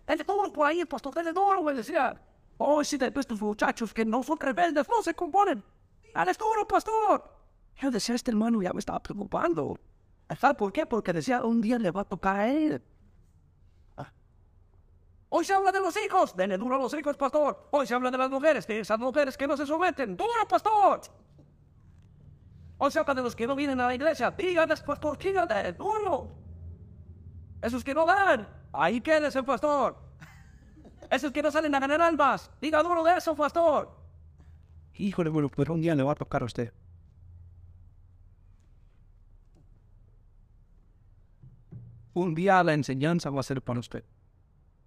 [0.05, 2.21] Es duro ahí, el pastor, es duro, me decía.
[2.59, 5.63] Hoy sí, de estos muchachos que no son rebeldes, no se componen.
[6.27, 7.42] Es duro, pastor.
[7.77, 9.79] Yo decía, este hermano ya me estaba preocupando.
[10.39, 10.87] ¿Sabes por qué?
[10.87, 12.83] Porque decía, un día le va a tocar a él.
[13.97, 14.13] Ah.
[15.29, 16.37] Hoy se habla de los hijos.
[16.37, 17.69] Denle duro a los hijos, pastor.
[17.71, 20.17] Hoy se habla de las mujeres, de esas mujeres que no se someten.
[20.17, 21.01] Duro, pastor.
[22.79, 24.31] Hoy se habla de los que no vienen a la iglesia.
[24.31, 26.31] Díganles, pastor, díganles, duro.
[27.61, 28.49] Esos que no dan.
[28.73, 29.97] Ahí quédese, pastor.
[31.11, 32.51] Esos que no salen a ganar almas.
[32.61, 33.95] Diga duro de eso, pastor.
[34.95, 36.73] Híjole, bueno, pues un día le va a tocar a usted.
[42.15, 44.05] Un día la enseñanza va a ser para usted.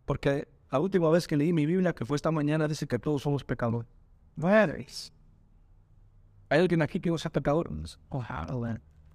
[0.05, 3.21] Porque la última vez que leí mi Biblia, que fue esta mañana, dice que todos
[3.21, 3.89] somos pecadores.
[6.49, 7.71] ¿Hay alguien aquí que no sea pecador?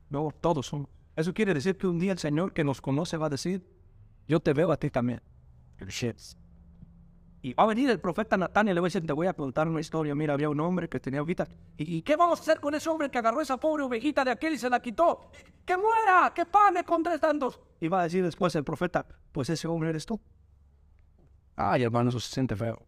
[0.08, 0.88] No, todos somos.
[1.14, 3.64] Eso quiere decir que un día el Señor que nos conoce va a decir,
[4.26, 5.20] yo te veo a ti también.
[7.42, 9.32] Y va a venir el profeta Natán y le va a decir, te voy a
[9.32, 10.14] contar una historia.
[10.14, 11.48] Mira, había un hombre que tenía ovejitas.
[11.78, 14.54] ¿Y, qué vamos a hacer con ese hombre que agarró esa pobre ovejita de aquel
[14.54, 15.30] y se la quitó?
[15.64, 16.32] ¡Que muera!
[16.34, 17.58] ¡Que pague con tres tantos!
[17.80, 20.20] Y va a decir después el profeta, pues ese hombre eres tú.
[21.56, 22.86] Ay, hermano, eso se siente feo.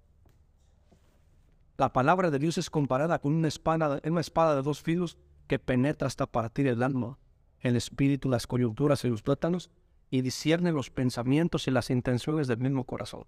[1.78, 5.58] La palabra de Dios es comparada con una espada, una espada de dos filos que
[5.58, 7.18] penetra hasta partir el alma,
[7.60, 9.70] el espíritu, las coyunturas y los plátanos
[10.10, 13.24] y discierne los pensamientos y las intenciones del mismo corazón.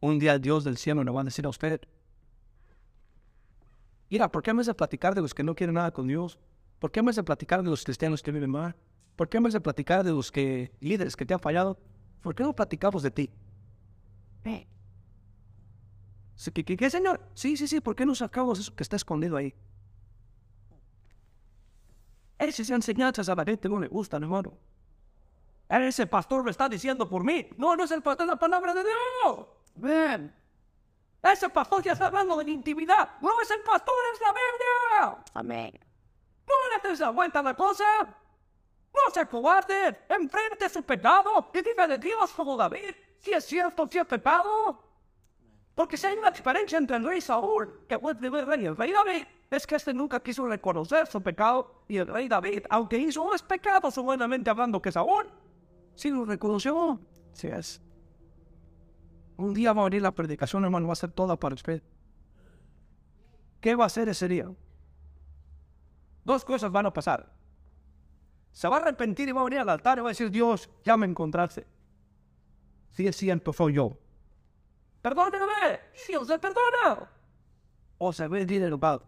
[0.00, 1.80] Un día el Dios del cielo le va a decir a usted,
[4.08, 6.38] mira, ¿por qué me hace platicar de los que no quieren nada con Dios?
[6.78, 8.74] ¿Por qué me hace platicar de los cristianos que viven mal?
[9.16, 11.78] ¿Por qué me hace platicar de los que líderes que te han fallado?
[12.22, 13.30] ¿Por qué no platicamos de ti?
[14.42, 14.66] ¿Qué,
[16.64, 17.20] qué, qué señor?
[17.34, 19.54] Sí, sí, sí, ¿por qué no sacamos eso que está escondido ahí?
[22.38, 24.54] Esas enseñanzas a la gente no le gustan, hermano.
[25.68, 27.46] Ese pastor lo está diciendo por mí.
[27.58, 29.46] No, no es el pastor, de la palabra de Dios.
[29.74, 30.34] Ven.
[31.22, 33.10] Ese pastor ya está hablando de intimidad.
[33.20, 35.24] No es el pastor, es la Biblia.
[35.34, 35.80] Amén.
[36.46, 37.84] No le des la vuelta a la cosa.
[38.92, 40.00] No se cobarde.
[40.08, 42.94] Enfrente su pecado y diga de Dios como David.
[43.18, 44.82] Si es cierto, si es pecado.
[45.74, 48.76] Porque si hay una diferencia entre el rey Saúl, que fue el rey, y el
[48.76, 51.84] rey David, es que este nunca quiso reconocer su pecado.
[51.86, 55.30] Y el rey David, aunque hizo más pecados humanamente hablando que Saúl,
[55.94, 56.98] sí lo reconoció.
[57.32, 57.80] Sí es.
[59.40, 61.82] Un día va a venir la predicación, hermano, va a ser toda para usted.
[63.60, 64.52] ¿Qué va a hacer ese día?
[66.24, 67.32] Dos cosas van a pasar.
[68.52, 70.68] Se va a arrepentir y va a venir al altar y va a decir, Dios,
[70.84, 71.66] ya me encontraste.
[72.90, 73.96] Si es cierto, soy yo.
[75.00, 77.08] Perdóname, Dios perdona.
[77.96, 79.06] O se va a ir enojado.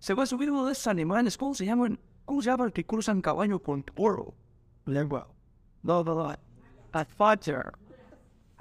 [0.00, 2.00] Se va a subir uno de esos animales, ¿cómo se llaman?
[2.24, 4.34] ¿Cómo se llaman que cruzan caballo con toro?
[4.86, 5.28] Lengua.
[5.82, 6.36] No, no, no.
[6.92, 7.72] A fighter.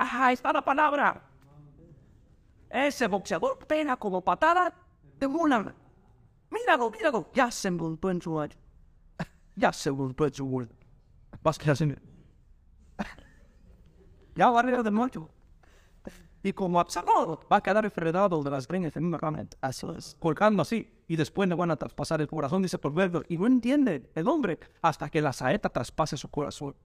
[0.05, 1.21] ¡Ah, está la palabra!
[2.69, 4.73] ese boxeador pega como patada
[5.19, 5.73] de una.
[6.49, 7.29] Míralo, míralo.
[7.33, 8.55] Ya se montó en su año.
[9.55, 10.71] Ya se montó en su vuelo.
[11.43, 12.01] Vas a hacer.
[14.35, 15.29] Ya va a de mucho.
[16.41, 19.45] Y como Absalón va a quedar enredado de las greñas en una cama.
[19.61, 20.17] Así es.
[20.19, 20.91] Colgando así.
[21.07, 23.21] Y después le van a traspasar el corazón, dice por verlo.
[23.29, 26.75] Y no entiende el hombre hasta que la saeta traspase su corazón.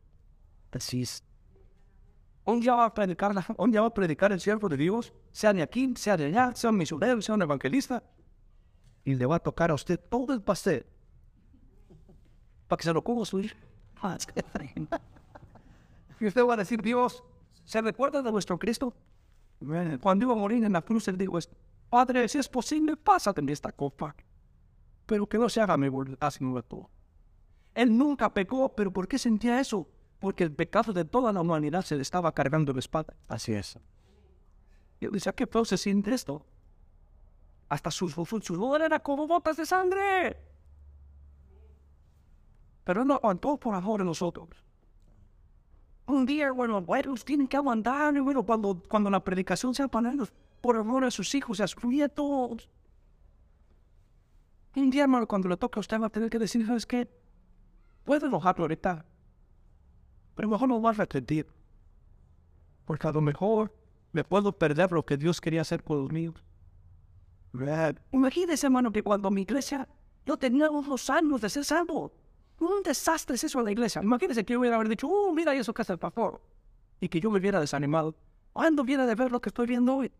[0.70, 1.24] Así es.
[2.48, 5.52] Un día va a predicar, un día va a predicar el siervo de Dios, sea
[5.52, 8.02] de aquí, sea de allá, sea un misionero, sea un evangelista.
[9.04, 10.86] Y le va a tocar a usted todo el pastel.
[12.66, 13.54] Para que se lo coma su hijo.
[16.20, 17.22] Y usted va a decir, Dios,
[17.64, 18.92] ¿se recuerda de nuestro Cristo?
[20.00, 21.38] Cuando iba a morir en la cruz, él dijo,
[21.90, 24.16] Padre, si es posible, pásate de esta copa.
[25.06, 26.88] Pero que no se haga mi voluntad sino todo.
[27.74, 29.86] Él nunca pecó, pero ¿por qué sentía eso?
[30.18, 33.14] Porque el pecado de toda la humanidad se le estaba cargando la espada.
[33.28, 33.78] Así es.
[35.00, 36.44] Y él decía, ¿qué feo se siente esto?
[37.68, 40.36] Hasta su, su, sudor era como botas de sangre.
[42.84, 44.48] Pero no aguantó por amor de nosotros
[46.08, 50.12] un día, bueno, abuelos tienen que aguantar, y bueno, cuando, cuando la predicación sea para
[50.12, 52.68] ellos, por amor a sus hijos, a sus nietos.
[54.74, 57.08] Un día, hermano, cuando le toca a usted va a tener que decir, ¿sabes qué?
[58.04, 59.04] Puedo enojarlo ahorita,
[60.38, 61.48] pero mejor no va a arrepentir.
[62.84, 63.74] Porque a lo mejor
[64.12, 66.36] me puedo perder lo que Dios quería hacer con los míos.
[68.12, 69.88] Imagínese, hermano, que cuando mi iglesia,
[70.24, 72.12] yo tenía unos años de ser salvo.
[72.60, 74.00] Un desastre es eso en la iglesia.
[74.00, 76.40] Imagínense que yo hubiera dicho, oh, mira eso que hace el pastor.
[77.00, 78.14] Y que yo me hubiera desanimado.
[78.52, 80.12] ¿Cuándo viene de ver lo que estoy viendo hoy?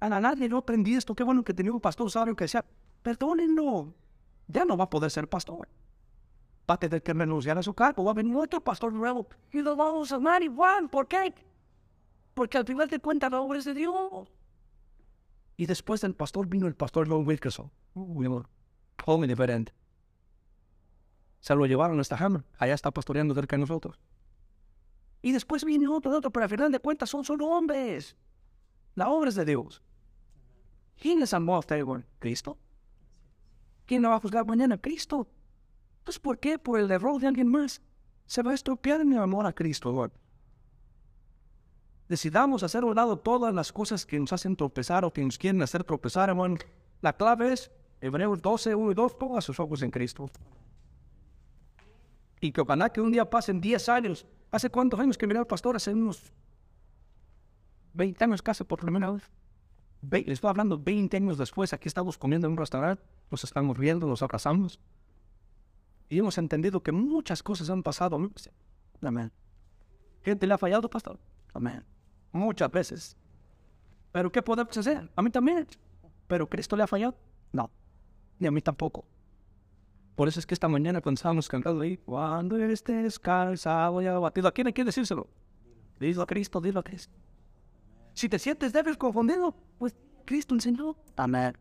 [0.00, 1.14] A nadie no aprendí esto.
[1.14, 2.64] Qué bueno que tenía un pastor sabio que decía,
[3.00, 3.94] perdónenlo.
[4.48, 5.68] Ya no va a poder ser pastor.
[6.68, 8.04] Va a tener que renunciar a su cargo.
[8.04, 9.26] Va a venir otro pastor nuevo.
[9.52, 10.88] Y lo vamos a amar igual.
[10.88, 11.34] ¿Por qué?
[12.32, 14.28] Porque al final de cuentas la obra es de Dios.
[15.56, 17.70] Y después del pastor vino el pastor John Wilkerson.
[17.94, 18.28] Muy
[19.04, 19.72] joven diferente.
[21.40, 22.44] Se lo llevaron a esta Hammer.
[22.58, 24.00] Allá está pastoreando cerca de nosotros.
[25.20, 28.16] Y después viene otro, otro, pero al final de cuentas son solo hombres.
[28.94, 29.82] La obra es de Dios.
[30.96, 31.62] ¿Quién es amó a
[32.18, 32.58] ¿Cristo?
[33.86, 34.78] ¿Quién lo va a juzgar mañana?
[34.78, 35.28] Cristo.
[36.04, 36.58] Pues ¿por qué?
[36.58, 37.82] Por el error de alguien más.
[38.26, 40.12] Se va a estropear mi amor a Cristo, Lord.
[42.08, 45.38] Decidamos hacer a un lado todas las cosas que nos hacen tropezar o que nos
[45.38, 46.56] quieren hacer tropezar, hermano.
[47.00, 50.30] La clave es Hebreos 12, 1 y 2, ponga sus ojos en Cristo
[52.46, 54.26] y que ojalá que un día pasen 10 años.
[54.50, 55.76] ¿Hace cuántos años que miré al pastor?
[55.76, 56.30] Hace unos
[57.94, 59.22] 20 años casi por primera vez.
[60.02, 61.72] Le estoy hablando 20 años después.
[61.72, 64.78] Aquí estamos comiendo en un restaurante, nos estamos riendo, nos abrazamos.
[66.08, 68.18] Y hemos entendido que muchas cosas han pasado.
[69.02, 69.32] Amén.
[70.22, 71.18] ¿Gente le ha fallado, pastor?
[71.52, 71.84] Amén.
[72.32, 73.16] Muchas veces.
[74.12, 75.10] Pero ¿qué podemos hacer?
[75.16, 75.66] A mí también.
[76.26, 77.16] ¿Pero Cristo le ha fallado?
[77.52, 77.70] No.
[78.38, 79.04] Ni a mí tampoco.
[80.14, 84.46] Por eso es que esta mañana cuando estábamos cantando ahí, cuando estés cansado y abatido,
[84.46, 85.28] ¿a quién hay que decírselo?
[85.98, 87.14] Dilo a Cristo, dilo a Cristo.
[88.12, 90.96] Si te sientes débil, confundido, pues Cristo enseñó.
[91.16, 91.56] Amén.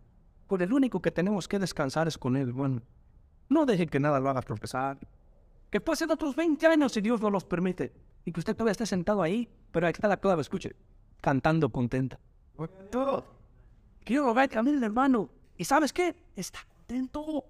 [0.48, 2.54] Por el único que tenemos que descansar es con Él.
[2.54, 2.82] Bueno,
[3.54, 4.98] no deje que nada lo haga tropezar.
[5.70, 7.94] Que pasen otros 20 años si Dios no los permite.
[8.26, 10.76] Y que usted todavía esté sentado ahí, pero ahí está la clave, escuche,
[11.22, 12.20] cantando contenta.
[14.04, 15.30] Quiero ver también, hermano.
[15.58, 16.16] ¿Y sabes qué?
[16.36, 17.46] Está contento.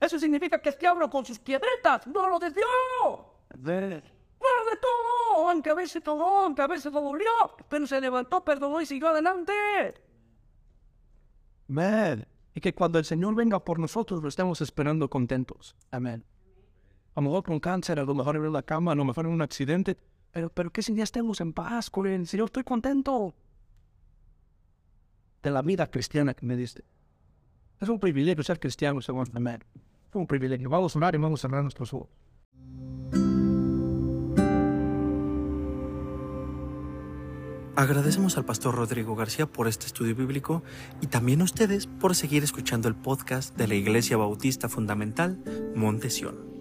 [0.00, 2.64] Eso significa que este abro con sus piedretas no lo desvió.
[3.54, 4.02] De...
[4.38, 7.30] Bueno, de todo, aunque a veces todo, aunque a veces lo dolió,
[7.68, 9.52] pero se levantó, perdonó y siguió adelante.
[11.68, 12.26] Amén.
[12.56, 15.76] Y que cuando el Señor venga por nosotros lo estemos esperando contentos.
[15.92, 16.24] Amén.
[17.14, 19.32] A lo mejor con cáncer, a lo mejor en la cama, a lo mejor en
[19.32, 19.96] un accidente.
[20.32, 23.34] Pero, pero que si ya estemos en paz con el Señor, estoy contento
[25.42, 26.82] de la vida cristiana que me diste.
[27.78, 29.60] Es un privilegio ser cristiano, según Amén
[30.16, 30.68] un privilegio.
[30.68, 32.08] Vamos a orar y vamos a cerrar nuestros ojos.
[37.76, 40.62] Agradecemos al pastor Rodrigo García por este estudio bíblico
[41.02, 45.38] y también a ustedes por seguir escuchando el podcast de la Iglesia Bautista Fundamental
[45.74, 46.55] Montesión.